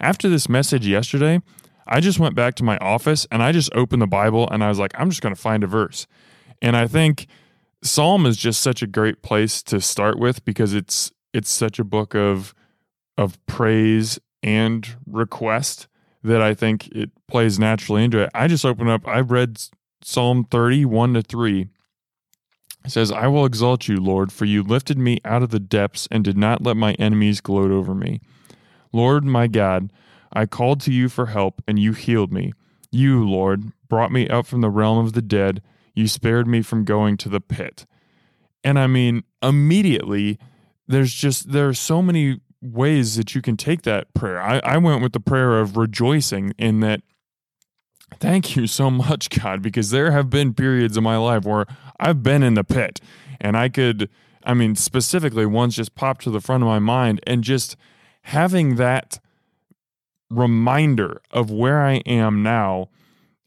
After 0.00 0.28
this 0.28 0.48
message 0.48 0.86
yesterday 0.86 1.40
i 1.86 2.00
just 2.00 2.18
went 2.18 2.34
back 2.34 2.54
to 2.54 2.64
my 2.64 2.78
office 2.78 3.26
and 3.30 3.42
i 3.42 3.52
just 3.52 3.70
opened 3.74 4.00
the 4.00 4.06
bible 4.06 4.48
and 4.50 4.64
i 4.64 4.70
was 4.70 4.78
like 4.78 4.92
i'm 4.98 5.10
just 5.10 5.20
going 5.20 5.34
to 5.34 5.40
find 5.40 5.62
a 5.62 5.66
verse. 5.66 6.06
And 6.62 6.76
i 6.76 6.86
think 6.86 7.26
psalm 7.82 8.26
is 8.26 8.36
just 8.36 8.60
such 8.60 8.82
a 8.82 8.86
great 8.86 9.22
place 9.22 9.62
to 9.64 9.80
start 9.80 10.18
with 10.18 10.44
because 10.44 10.74
it's 10.74 11.12
it's 11.32 11.50
such 11.50 11.78
a 11.78 11.84
book 11.84 12.14
of 12.14 12.54
of 13.16 13.44
praise 13.46 14.18
and 14.42 14.96
request 15.06 15.88
that 16.22 16.42
i 16.42 16.54
think 16.54 16.88
it 16.88 17.10
plays 17.28 17.58
naturally 17.58 18.04
into 18.04 18.18
it. 18.18 18.30
I 18.34 18.48
just 18.48 18.64
opened 18.64 18.90
up 18.90 19.06
I've 19.06 19.30
read 19.30 19.58
Psalm 20.06 20.44
31 20.44 21.14
to 21.14 21.22
3 21.22 21.66
says, 22.86 23.10
I 23.10 23.26
will 23.26 23.46
exalt 23.46 23.88
you, 23.88 23.96
Lord, 23.96 24.30
for 24.30 24.44
you 24.44 24.62
lifted 24.62 24.98
me 24.98 25.18
out 25.24 25.42
of 25.42 25.48
the 25.48 25.58
depths 25.58 26.06
and 26.10 26.22
did 26.22 26.36
not 26.36 26.62
let 26.62 26.76
my 26.76 26.92
enemies 26.94 27.40
gloat 27.40 27.70
over 27.70 27.94
me. 27.94 28.20
Lord, 28.92 29.24
my 29.24 29.46
God, 29.46 29.90
I 30.30 30.44
called 30.44 30.82
to 30.82 30.92
you 30.92 31.08
for 31.08 31.26
help, 31.26 31.62
and 31.66 31.78
you 31.78 31.94
healed 31.94 32.34
me. 32.34 32.52
You, 32.90 33.26
Lord, 33.26 33.72
brought 33.88 34.12
me 34.12 34.28
up 34.28 34.44
from 34.44 34.60
the 34.60 34.68
realm 34.68 34.98
of 34.98 35.14
the 35.14 35.22
dead. 35.22 35.62
You 35.94 36.06
spared 36.06 36.46
me 36.46 36.60
from 36.60 36.84
going 36.84 37.16
to 37.16 37.30
the 37.30 37.40
pit. 37.40 37.86
And 38.62 38.78
I 38.78 38.86
mean, 38.86 39.24
immediately, 39.42 40.38
there's 40.86 41.14
just, 41.14 41.52
there 41.52 41.68
are 41.68 41.74
so 41.74 42.02
many 42.02 42.42
ways 42.60 43.16
that 43.16 43.34
you 43.34 43.40
can 43.40 43.56
take 43.56 43.82
that 43.82 44.12
prayer. 44.12 44.38
I, 44.38 44.58
I 44.58 44.76
went 44.76 45.00
with 45.00 45.14
the 45.14 45.20
prayer 45.20 45.60
of 45.60 45.78
rejoicing 45.78 46.52
in 46.58 46.80
that 46.80 47.00
Thank 48.20 48.56
you 48.56 48.66
so 48.66 48.90
much, 48.90 49.30
God, 49.30 49.62
because 49.62 49.90
there 49.90 50.10
have 50.10 50.30
been 50.30 50.54
periods 50.54 50.96
in 50.96 51.04
my 51.04 51.16
life 51.16 51.44
where 51.44 51.66
I've 52.00 52.22
been 52.22 52.42
in 52.42 52.54
the 52.54 52.64
pit 52.64 53.00
and 53.40 53.56
I 53.56 53.68
could, 53.68 54.08
I 54.44 54.54
mean, 54.54 54.76
specifically 54.76 55.46
ones 55.46 55.76
just 55.76 55.94
popped 55.94 56.22
to 56.22 56.30
the 56.30 56.40
front 56.40 56.62
of 56.62 56.68
my 56.68 56.78
mind 56.78 57.20
and 57.26 57.44
just 57.44 57.76
having 58.22 58.76
that 58.76 59.20
reminder 60.30 61.20
of 61.30 61.50
where 61.50 61.82
I 61.82 61.96
am 62.06 62.42
now, 62.42 62.88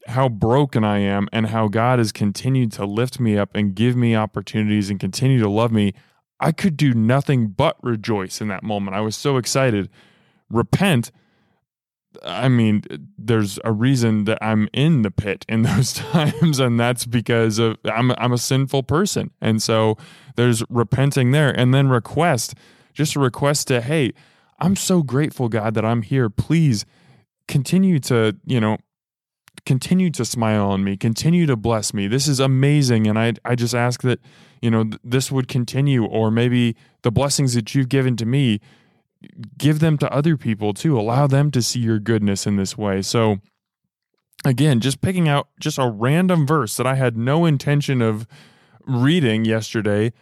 how 0.06 0.28
broken 0.28 0.84
I 0.84 0.98
am, 0.98 1.28
and 1.32 1.48
how 1.48 1.68
God 1.68 1.98
has 1.98 2.12
continued 2.12 2.72
to 2.72 2.86
lift 2.86 3.18
me 3.20 3.36
up 3.36 3.50
and 3.54 3.74
give 3.74 3.96
me 3.96 4.14
opportunities 4.14 4.90
and 4.90 5.00
continue 5.00 5.40
to 5.40 5.48
love 5.48 5.72
me. 5.72 5.92
I 6.40 6.52
could 6.52 6.76
do 6.76 6.94
nothing 6.94 7.48
but 7.48 7.76
rejoice 7.82 8.40
in 8.40 8.48
that 8.48 8.62
moment. 8.62 8.96
I 8.96 9.00
was 9.00 9.16
so 9.16 9.36
excited. 9.36 9.90
Repent 10.48 11.10
I 12.24 12.48
mean, 12.48 12.82
there's 13.16 13.58
a 13.64 13.72
reason 13.72 14.24
that 14.24 14.38
I'm 14.40 14.68
in 14.72 15.02
the 15.02 15.10
pit 15.10 15.44
in 15.48 15.62
those 15.62 15.92
times, 15.92 16.58
and 16.58 16.78
that's 16.78 17.04
because 17.06 17.58
of 17.58 17.76
I'm 17.84 18.12
I'm 18.12 18.32
a 18.32 18.38
sinful 18.38 18.84
person, 18.84 19.30
and 19.40 19.62
so 19.62 19.96
there's 20.36 20.62
repenting 20.68 21.32
there, 21.32 21.50
and 21.50 21.74
then 21.74 21.88
request, 21.88 22.54
just 22.94 23.16
a 23.16 23.20
request 23.20 23.68
to, 23.68 23.80
hey, 23.80 24.12
I'm 24.58 24.76
so 24.76 25.02
grateful, 25.02 25.48
God, 25.48 25.74
that 25.74 25.84
I'm 25.84 26.02
here. 26.02 26.28
Please 26.30 26.84
continue 27.46 27.98
to, 28.00 28.36
you 28.44 28.60
know, 28.60 28.78
continue 29.66 30.10
to 30.10 30.24
smile 30.24 30.70
on 30.70 30.84
me, 30.84 30.96
continue 30.96 31.46
to 31.46 31.56
bless 31.56 31.94
me. 31.94 32.06
This 32.06 32.26
is 32.26 32.40
amazing, 32.40 33.06
and 33.06 33.18
I 33.18 33.34
I 33.44 33.54
just 33.54 33.74
ask 33.74 34.02
that, 34.02 34.20
you 34.62 34.70
know, 34.70 34.84
th- 34.84 35.00
this 35.04 35.30
would 35.30 35.48
continue, 35.48 36.04
or 36.04 36.30
maybe 36.30 36.74
the 37.02 37.10
blessings 37.10 37.54
that 37.54 37.74
you've 37.74 37.88
given 37.88 38.16
to 38.16 38.26
me 38.26 38.60
give 39.56 39.80
them 39.80 39.98
to 39.98 40.12
other 40.12 40.36
people 40.36 40.74
too. 40.74 40.98
Allow 40.98 41.26
them 41.26 41.50
to 41.52 41.62
see 41.62 41.80
your 41.80 41.98
goodness 41.98 42.46
in 42.46 42.56
this 42.56 42.76
way. 42.76 43.02
So, 43.02 43.38
again, 44.44 44.80
just 44.80 45.00
picking 45.00 45.28
out 45.28 45.48
just 45.60 45.78
a 45.78 45.88
random 45.88 46.46
verse 46.46 46.76
that 46.76 46.86
I 46.86 46.94
had 46.94 47.16
no 47.16 47.44
intention 47.44 48.00
of 48.02 48.26
reading 48.86 49.44
yesterday 49.44 50.12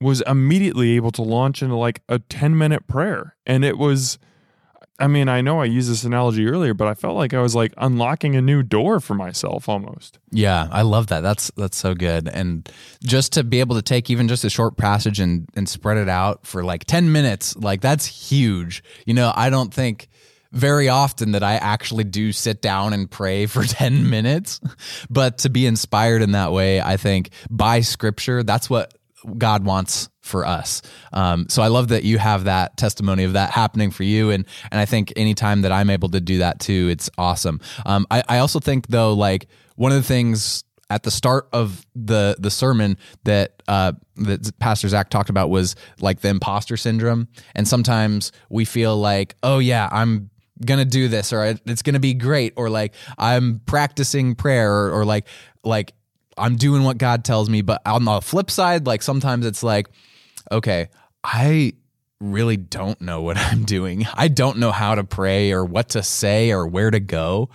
was 0.00 0.22
immediately 0.26 0.92
able 0.96 1.10
to 1.12 1.22
launch 1.22 1.62
into 1.62 1.76
like 1.76 2.02
a 2.08 2.18
10 2.18 2.56
minute 2.56 2.86
prayer. 2.86 3.36
And 3.46 3.64
it 3.64 3.78
was, 3.78 4.18
I 4.98 5.08
mean, 5.08 5.28
I 5.28 5.40
know 5.40 5.60
I 5.60 5.64
used 5.64 5.90
this 5.90 6.04
analogy 6.04 6.46
earlier, 6.46 6.72
but 6.72 6.86
I 6.86 6.94
felt 6.94 7.16
like 7.16 7.34
I 7.34 7.40
was 7.40 7.54
like 7.54 7.74
unlocking 7.76 8.36
a 8.36 8.40
new 8.40 8.62
door 8.62 9.00
for 9.00 9.14
myself 9.14 9.68
almost. 9.68 10.20
Yeah, 10.30 10.68
I 10.70 10.82
love 10.82 11.08
that. 11.08 11.20
That's 11.20 11.50
that's 11.56 11.76
so 11.76 11.94
good. 11.94 12.28
And 12.28 12.68
just 13.02 13.32
to 13.32 13.42
be 13.42 13.58
able 13.58 13.74
to 13.74 13.82
take 13.82 14.08
even 14.08 14.28
just 14.28 14.44
a 14.44 14.50
short 14.50 14.76
passage 14.76 15.18
and 15.18 15.48
and 15.56 15.68
spread 15.68 15.96
it 15.96 16.08
out 16.08 16.46
for 16.46 16.62
like 16.62 16.84
10 16.84 17.10
minutes, 17.10 17.56
like 17.56 17.80
that's 17.80 18.06
huge. 18.06 18.84
You 19.04 19.14
know, 19.14 19.32
I 19.34 19.50
don't 19.50 19.74
think 19.74 20.08
very 20.52 20.88
often 20.88 21.32
that 21.32 21.42
I 21.42 21.54
actually 21.54 22.04
do 22.04 22.30
sit 22.30 22.62
down 22.62 22.92
and 22.92 23.10
pray 23.10 23.46
for 23.46 23.64
10 23.64 24.08
minutes, 24.08 24.60
but 25.10 25.38
to 25.38 25.50
be 25.50 25.66
inspired 25.66 26.22
in 26.22 26.32
that 26.32 26.52
way, 26.52 26.80
I 26.80 26.98
think 26.98 27.30
by 27.50 27.80
scripture, 27.80 28.44
that's 28.44 28.70
what 28.70 28.94
God 29.36 29.64
wants 29.64 30.08
for 30.24 30.46
us. 30.46 30.80
Um, 31.12 31.46
so 31.50 31.62
I 31.62 31.68
love 31.68 31.88
that 31.88 32.02
you 32.02 32.16
have 32.16 32.44
that 32.44 32.78
testimony 32.78 33.24
of 33.24 33.34
that 33.34 33.50
happening 33.50 33.90
for 33.90 34.04
you, 34.04 34.30
and 34.30 34.46
and 34.70 34.80
I 34.80 34.86
think 34.86 35.12
anytime 35.16 35.62
that 35.62 35.72
I'm 35.72 35.90
able 35.90 36.08
to 36.08 36.20
do 36.20 36.38
that 36.38 36.60
too, 36.60 36.88
it's 36.90 37.10
awesome. 37.18 37.60
Um, 37.84 38.06
I, 38.10 38.22
I 38.28 38.38
also 38.38 38.58
think 38.58 38.86
though, 38.86 39.12
like 39.12 39.46
one 39.76 39.92
of 39.92 39.96
the 39.98 40.08
things 40.08 40.64
at 40.88 41.02
the 41.02 41.10
start 41.10 41.48
of 41.52 41.84
the 41.94 42.36
the 42.38 42.50
sermon 42.50 42.96
that 43.24 43.62
uh, 43.68 43.92
that 44.16 44.58
Pastor 44.58 44.88
Zach 44.88 45.10
talked 45.10 45.30
about 45.30 45.50
was 45.50 45.76
like 46.00 46.20
the 46.20 46.28
imposter 46.28 46.78
syndrome, 46.78 47.28
and 47.54 47.68
sometimes 47.68 48.32
we 48.48 48.64
feel 48.64 48.96
like, 48.96 49.36
oh 49.42 49.58
yeah, 49.58 49.88
I'm 49.92 50.30
gonna 50.64 50.86
do 50.86 51.08
this, 51.08 51.34
or 51.34 51.54
it's 51.66 51.82
gonna 51.82 52.00
be 52.00 52.14
great, 52.14 52.54
or 52.56 52.70
like 52.70 52.94
I'm 53.18 53.60
practicing 53.66 54.34
prayer, 54.34 54.72
or, 54.72 55.00
or 55.00 55.04
like 55.04 55.26
like 55.64 55.92
I'm 56.38 56.56
doing 56.56 56.82
what 56.82 56.98
God 56.98 57.24
tells 57.24 57.50
me. 57.50 57.62
But 57.62 57.82
on 57.86 58.04
the 58.04 58.20
flip 58.20 58.50
side, 58.50 58.86
like 58.86 59.02
sometimes 59.02 59.46
it's 59.46 59.62
like, 59.62 59.88
okay, 60.50 60.88
I 61.22 61.74
really 62.20 62.56
don't 62.56 63.00
know 63.00 63.22
what 63.22 63.36
I'm 63.38 63.64
doing. 63.64 64.06
I 64.14 64.28
don't 64.28 64.58
know 64.58 64.72
how 64.72 64.94
to 64.94 65.04
pray 65.04 65.52
or 65.52 65.64
what 65.64 65.90
to 65.90 66.02
say 66.02 66.52
or 66.52 66.66
where 66.66 66.90
to 66.90 67.00
go. 67.00 67.50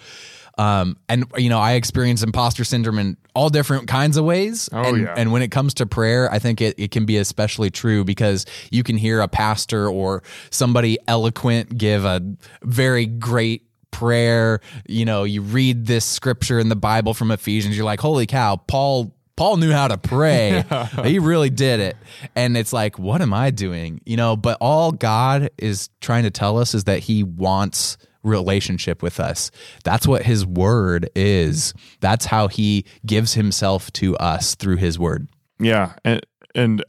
Um, 0.57 0.97
and 1.07 1.23
you 1.37 1.47
know, 1.47 1.59
I 1.59 1.73
experience 1.73 2.21
imposter 2.21 2.65
syndrome 2.65 2.99
in 2.99 3.17
all 3.33 3.47
different 3.49 3.87
kinds 3.87 4.17
of 4.17 4.25
ways. 4.25 4.67
Oh, 4.73 4.89
and, 4.89 5.03
yeah. 5.03 5.13
and 5.15 5.31
when 5.31 5.41
it 5.41 5.51
comes 5.51 5.75
to 5.75 5.85
prayer, 5.85 6.29
I 6.29 6.39
think 6.39 6.59
it, 6.59 6.75
it 6.77 6.91
can 6.91 7.05
be 7.05 7.15
especially 7.15 7.69
true 7.69 8.03
because 8.03 8.45
you 8.69 8.83
can 8.83 8.97
hear 8.97 9.21
a 9.21 9.29
pastor 9.29 9.87
or 9.87 10.21
somebody 10.49 10.97
eloquent 11.07 11.77
give 11.77 12.03
a 12.03 12.21
very 12.61 13.05
great 13.05 13.69
prayer. 13.91 14.59
You 14.85 15.05
know, 15.05 15.23
you 15.23 15.41
read 15.41 15.85
this 15.85 16.03
scripture 16.03 16.59
in 16.59 16.67
the 16.67 16.75
Bible 16.75 17.13
from 17.13 17.31
Ephesians, 17.31 17.77
you're 17.77 17.85
like, 17.85 18.01
holy 18.01 18.25
cow, 18.25 18.57
Paul 18.57 19.15
Paul 19.39 19.55
knew 19.55 19.71
how 19.71 19.87
to 19.87 19.97
pray. 19.97 20.65
he 21.05 21.17
really 21.17 21.49
did 21.49 21.79
it. 21.79 21.95
And 22.35 22.57
it's 22.57 22.73
like, 22.73 22.99
what 22.99 23.21
am 23.21 23.33
I 23.33 23.51
doing? 23.51 24.01
You 24.05 24.17
know, 24.17 24.35
but 24.35 24.57
all 24.59 24.91
God 24.91 25.49
is 25.57 25.89
trying 26.01 26.23
to 26.23 26.29
tell 26.29 26.57
us 26.57 26.75
is 26.75 26.83
that 26.83 26.99
he 26.99 27.23
wants 27.23 27.97
relationship 28.21 29.01
with 29.01 29.17
us. 29.17 29.49
That's 29.85 30.05
what 30.05 30.23
his 30.23 30.45
word 30.45 31.09
is. 31.15 31.73
That's 32.01 32.25
how 32.25 32.49
he 32.49 32.83
gives 33.05 33.35
himself 33.35 33.93
to 33.93 34.17
us 34.17 34.55
through 34.55 34.75
his 34.75 34.99
word. 34.99 35.29
Yeah, 35.57 35.93
and 36.03 36.25
and 36.53 36.83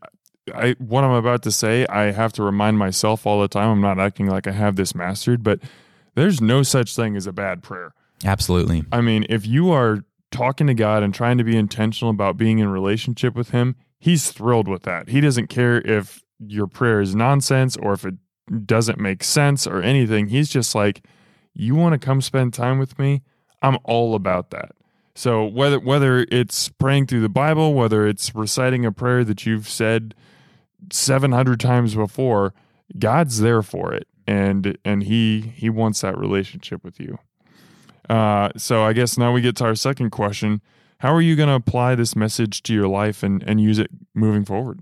I 0.52 0.74
what 0.78 1.04
I'm 1.04 1.12
about 1.12 1.44
to 1.44 1.52
say, 1.52 1.86
I 1.86 2.10
have 2.10 2.32
to 2.32 2.42
remind 2.42 2.78
myself 2.78 3.28
all 3.28 3.40
the 3.40 3.46
time. 3.46 3.68
I'm 3.68 3.80
not 3.80 4.00
acting 4.00 4.26
like 4.26 4.48
I 4.48 4.52
have 4.52 4.74
this 4.74 4.92
mastered, 4.92 5.44
but 5.44 5.60
there's 6.16 6.40
no 6.40 6.64
such 6.64 6.96
thing 6.96 7.16
as 7.16 7.28
a 7.28 7.32
bad 7.32 7.62
prayer. 7.62 7.94
Absolutely. 8.24 8.84
I 8.90 9.00
mean, 9.02 9.24
if 9.28 9.46
you 9.46 9.70
are 9.70 10.04
talking 10.30 10.66
to 10.66 10.74
God 10.74 11.02
and 11.02 11.14
trying 11.14 11.38
to 11.38 11.44
be 11.44 11.56
intentional 11.56 12.10
about 12.10 12.36
being 12.36 12.58
in 12.58 12.68
relationship 12.68 13.34
with 13.34 13.50
Him, 13.50 13.76
He's 13.98 14.30
thrilled 14.30 14.68
with 14.68 14.82
that. 14.84 15.08
He 15.08 15.20
doesn't 15.20 15.48
care 15.48 15.80
if 15.80 16.22
your 16.38 16.66
prayer 16.66 17.00
is 17.00 17.14
nonsense 17.14 17.76
or 17.76 17.92
if 17.92 18.04
it 18.04 18.14
doesn't 18.64 18.98
make 18.98 19.22
sense 19.22 19.66
or 19.66 19.82
anything. 19.82 20.28
He's 20.28 20.48
just 20.48 20.74
like, 20.74 21.04
you 21.54 21.74
want 21.74 21.92
to 21.92 22.04
come 22.04 22.20
spend 22.20 22.54
time 22.54 22.78
with 22.78 22.98
me? 22.98 23.22
I'm 23.62 23.78
all 23.84 24.14
about 24.14 24.50
that. 24.50 24.72
So 25.14 25.44
whether 25.44 25.78
whether 25.78 26.26
it's 26.30 26.68
praying 26.70 27.08
through 27.08 27.20
the 27.20 27.28
Bible, 27.28 27.74
whether 27.74 28.06
it's 28.06 28.34
reciting 28.34 28.86
a 28.86 28.92
prayer 28.92 29.24
that 29.24 29.44
you've 29.44 29.68
said 29.68 30.14
700 30.90 31.60
times 31.60 31.94
before, 31.94 32.54
God's 32.98 33.40
there 33.40 33.62
for 33.62 33.92
it 33.92 34.06
and 34.26 34.78
and 34.84 35.02
he 35.02 35.40
he 35.40 35.68
wants 35.68 36.00
that 36.02 36.16
relationship 36.16 36.84
with 36.84 37.00
you. 37.00 37.18
Uh, 38.10 38.50
so 38.56 38.82
I 38.82 38.92
guess 38.92 39.16
now 39.16 39.32
we 39.32 39.40
get 39.40 39.54
to 39.56 39.64
our 39.64 39.76
second 39.76 40.10
question. 40.10 40.60
How 40.98 41.14
are 41.14 41.20
you 41.20 41.36
going 41.36 41.48
to 41.48 41.54
apply 41.54 41.94
this 41.94 42.16
message 42.16 42.62
to 42.64 42.74
your 42.74 42.88
life 42.88 43.22
and, 43.22 43.40
and 43.44 43.60
use 43.60 43.78
it 43.78 43.88
moving 44.14 44.44
forward? 44.44 44.80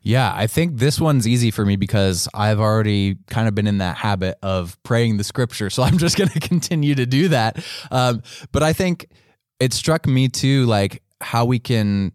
Yeah, 0.00 0.32
I 0.34 0.46
think 0.46 0.78
this 0.78 0.98
one's 0.98 1.28
easy 1.28 1.50
for 1.50 1.64
me 1.64 1.76
because 1.76 2.26
I've 2.32 2.60
already 2.60 3.16
kind 3.28 3.48
of 3.48 3.54
been 3.54 3.66
in 3.66 3.78
that 3.78 3.96
habit 3.96 4.38
of 4.42 4.82
praying 4.82 5.18
the 5.18 5.24
scripture. 5.24 5.68
So 5.68 5.82
I'm 5.84 5.98
just 5.98 6.16
going 6.16 6.30
to 6.30 6.40
continue 6.40 6.94
to 6.94 7.04
do 7.04 7.28
that. 7.28 7.62
Um, 7.90 8.22
but 8.50 8.62
I 8.62 8.72
think 8.72 9.08
it 9.60 9.74
struck 9.74 10.06
me 10.06 10.28
too, 10.28 10.64
like 10.64 11.02
how 11.20 11.44
we 11.44 11.58
can, 11.58 12.12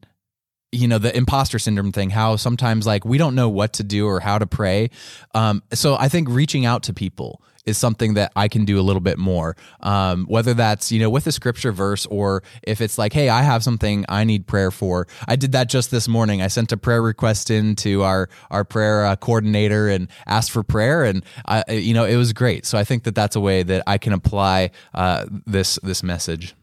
you 0.72 0.88
know, 0.88 0.98
the 0.98 1.16
imposter 1.16 1.60
syndrome 1.60 1.92
thing, 1.92 2.10
how 2.10 2.38
sometimes 2.38 2.88
like 2.88 3.06
we 3.06 3.20
don't 3.20 3.36
know 3.36 3.50
what 3.50 3.74
to 3.74 3.84
do 3.84 4.08
or 4.08 4.20
how 4.20 4.40
to 4.40 4.48
pray. 4.48 4.90
Um, 5.36 5.62
so 5.74 5.96
I 5.96 6.10
think 6.10 6.28
reaching 6.28 6.66
out 6.66 6.84
to 6.84 6.94
people 6.94 7.44
is 7.70 7.78
something 7.78 8.16
that 8.16 8.32
I 8.36 8.48
can 8.50 8.66
do 8.66 8.80
a 8.80 8.84
little 8.84 9.00
bit 9.00 9.18
more. 9.18 9.56
Um, 9.80 10.26
whether 10.26 10.54
that's, 10.54 10.92
you 10.92 11.00
know, 11.00 11.10
with 11.10 11.26
a 11.28 11.32
scripture 11.32 11.72
verse 11.72 12.06
or 12.08 12.44
if 12.64 12.82
it's 12.82 12.98
like, 12.98 13.14
hey, 13.14 13.30
I 13.30 13.44
have 13.44 13.64
something 13.64 14.06
I 14.10 14.26
need 14.26 14.48
prayer 14.48 14.72
for. 14.72 15.08
I 15.28 15.36
did 15.38 15.54
that 15.54 15.70
just 15.70 15.92
this 15.92 16.08
morning. 16.08 16.42
I 16.42 16.48
sent 16.48 16.72
a 16.72 16.78
prayer 16.78 17.02
request 17.02 17.50
in 17.50 17.76
to 17.78 18.04
our, 18.04 18.28
our 18.52 18.64
prayer 18.66 19.06
uh, 19.06 19.16
coordinator 19.16 19.88
and 19.88 20.10
asked 20.26 20.52
for 20.52 20.64
prayer. 20.64 21.04
And, 21.06 21.24
I, 21.46 21.64
you 21.72 21.94
know, 21.94 22.04
it 22.06 22.18
was 22.18 22.34
great. 22.34 22.66
So 22.66 22.78
I 22.78 22.84
think 22.84 23.04
that 23.04 23.16
that's 23.16 23.36
a 23.36 23.40
way 23.40 23.64
that 23.64 23.84
I 23.88 23.98
can 23.98 24.12
apply 24.14 24.72
uh, 24.94 25.26
this, 25.48 25.80
this 25.84 26.04
message. 26.04 26.56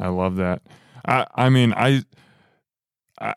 I 0.00 0.08
love 0.08 0.36
that. 0.36 0.62
I, 1.06 1.26
I 1.34 1.48
mean, 1.48 1.72
I, 1.72 1.88
I- 1.88 2.04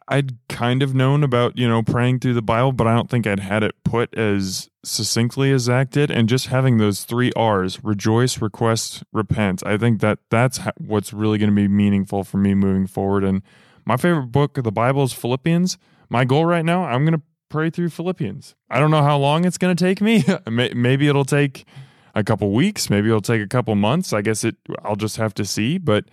I'd 0.08 0.38
kind 0.50 0.84
of 0.84 0.94
known 0.94 1.24
about, 1.24 1.58
you 1.58 1.68
know, 1.68 1.82
praying 1.82 2.20
through 2.20 2.34
the 2.34 2.42
Bible, 2.42 2.74
but 2.74 2.88
I 2.88 2.94
don't 2.94 3.10
think 3.10 3.26
I'd 3.26 3.40
had 3.40 3.64
it 3.64 3.76
put 3.84 4.14
as 4.18 4.70
succinctly 4.84 5.52
as 5.52 5.64
Zach 5.64 5.92
did. 5.92 6.12
And 6.12 6.28
just 6.28 6.48
having 6.48 6.78
those 6.78 7.04
three 7.04 7.32
R's 7.36 7.84
rejoice, 7.84 8.42
request, 8.42 9.04
repent 9.14 9.64
I 9.66 9.78
think 9.78 10.02
that 10.02 10.20
that's 10.30 10.60
what's 10.78 11.14
really 11.14 11.38
going 11.38 11.50
to 11.50 11.56
be 11.56 11.68
meaningful 11.68 12.24
for 12.24 12.38
me 12.38 12.54
moving 12.54 12.88
forward. 12.88 13.24
And 13.24 13.42
my 13.86 13.96
favorite 13.96 14.32
book 14.32 14.58
of 14.58 14.64
the 14.64 14.72
Bible 14.72 15.04
is 15.04 15.14
Philippians. 15.14 15.78
My 16.10 16.26
goal 16.26 16.46
right 16.46 16.66
now, 16.66 16.84
I'm 16.84 17.06
going 17.06 17.18
to 17.18 17.24
pray 17.50 17.70
through 17.70 17.90
Philippians. 17.90 18.56
I 18.70 18.80
don't 18.80 18.92
know 18.92 19.04
how 19.04 19.18
long 19.18 19.46
it's 19.46 19.58
going 19.58 19.76
to 19.76 19.82
take 19.82 20.02
me. 20.02 20.26
Maybe 20.50 21.08
it'll 21.08 21.26
take 21.26 21.66
a 22.14 22.24
couple 22.24 22.52
weeks. 22.52 22.90
Maybe 22.90 23.08
it'll 23.08 23.22
take 23.22 23.42
a 23.42 23.48
couple 23.48 23.76
months. 23.76 24.12
I 24.12 24.22
guess 24.22 24.44
it. 24.44 24.58
I'll 24.84 24.96
just 24.98 25.16
have 25.18 25.34
to 25.36 25.46
see. 25.46 25.78
But 25.78 26.06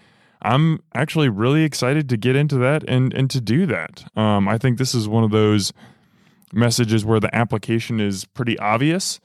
I'm 0.43 0.81
actually 0.95 1.29
really 1.29 1.65
excited 1.65 2.09
to 2.11 2.17
get 2.17 2.37
into 2.37 2.57
that 2.59 2.85
and 2.89 3.13
and 3.15 3.31
to 3.31 3.41
do 3.41 3.67
that. 3.67 4.05
Um, 4.17 4.49
I 4.49 4.59
think 4.59 4.79
this 4.79 4.95
is 4.95 5.09
one 5.09 5.25
of 5.25 5.31
those 5.31 5.73
messages 6.53 7.05
where 7.05 7.21
the 7.21 7.35
application 7.35 8.01
is 8.01 8.25
pretty 8.25 8.59
obvious, 8.59 9.21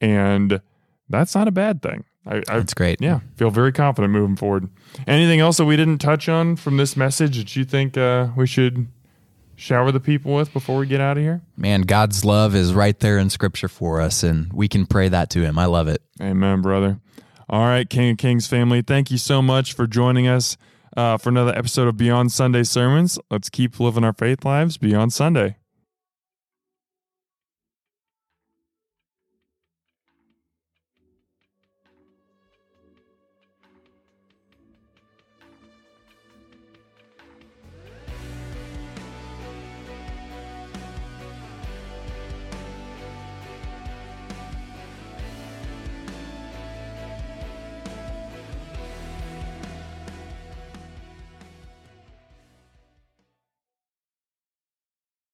and 0.00 0.60
that's 1.08 1.34
not 1.34 1.48
a 1.48 1.52
bad 1.52 1.82
thing. 1.82 2.04
I, 2.26 2.36
I 2.48 2.58
That's 2.58 2.74
great. 2.74 3.00
yeah 3.00 3.20
feel 3.36 3.50
very 3.50 3.72
confident 3.72 4.12
moving 4.12 4.36
forward. 4.36 4.68
Anything 5.06 5.40
else 5.40 5.56
that 5.56 5.64
we 5.64 5.76
didn't 5.76 5.98
touch 5.98 6.28
on 6.28 6.54
from 6.56 6.76
this 6.76 6.94
message 6.94 7.38
that 7.38 7.56
you 7.56 7.64
think 7.64 7.96
uh, 7.96 8.28
we 8.36 8.46
should 8.46 8.88
shower 9.56 9.90
the 9.90 10.00
people 10.00 10.34
with 10.34 10.52
before 10.52 10.78
we 10.78 10.86
get 10.86 11.00
out 11.00 11.16
of 11.16 11.22
here? 11.22 11.40
Man, 11.56 11.82
God's 11.82 12.24
love 12.24 12.54
is 12.54 12.72
right 12.74 12.98
there 13.00 13.18
in 13.18 13.30
scripture 13.30 13.68
for 13.68 14.00
us, 14.00 14.22
and 14.22 14.52
we 14.52 14.68
can 14.68 14.86
pray 14.86 15.08
that 15.08 15.30
to 15.30 15.42
him. 15.42 15.58
I 15.58 15.64
love 15.66 15.88
it. 15.88 16.02
Amen, 16.20 16.60
brother. 16.62 17.00
All 17.50 17.66
right, 17.66 17.90
King 17.90 18.12
of 18.12 18.18
Kings 18.18 18.46
family, 18.46 18.80
thank 18.80 19.10
you 19.10 19.18
so 19.18 19.42
much 19.42 19.72
for 19.72 19.88
joining 19.88 20.28
us 20.28 20.56
uh, 20.96 21.16
for 21.18 21.30
another 21.30 21.52
episode 21.58 21.88
of 21.88 21.96
Beyond 21.96 22.30
Sunday 22.30 22.62
Sermons. 22.62 23.18
Let's 23.28 23.50
keep 23.50 23.80
living 23.80 24.04
our 24.04 24.12
faith 24.12 24.44
lives 24.44 24.78
beyond 24.78 25.12
Sunday. 25.12 25.56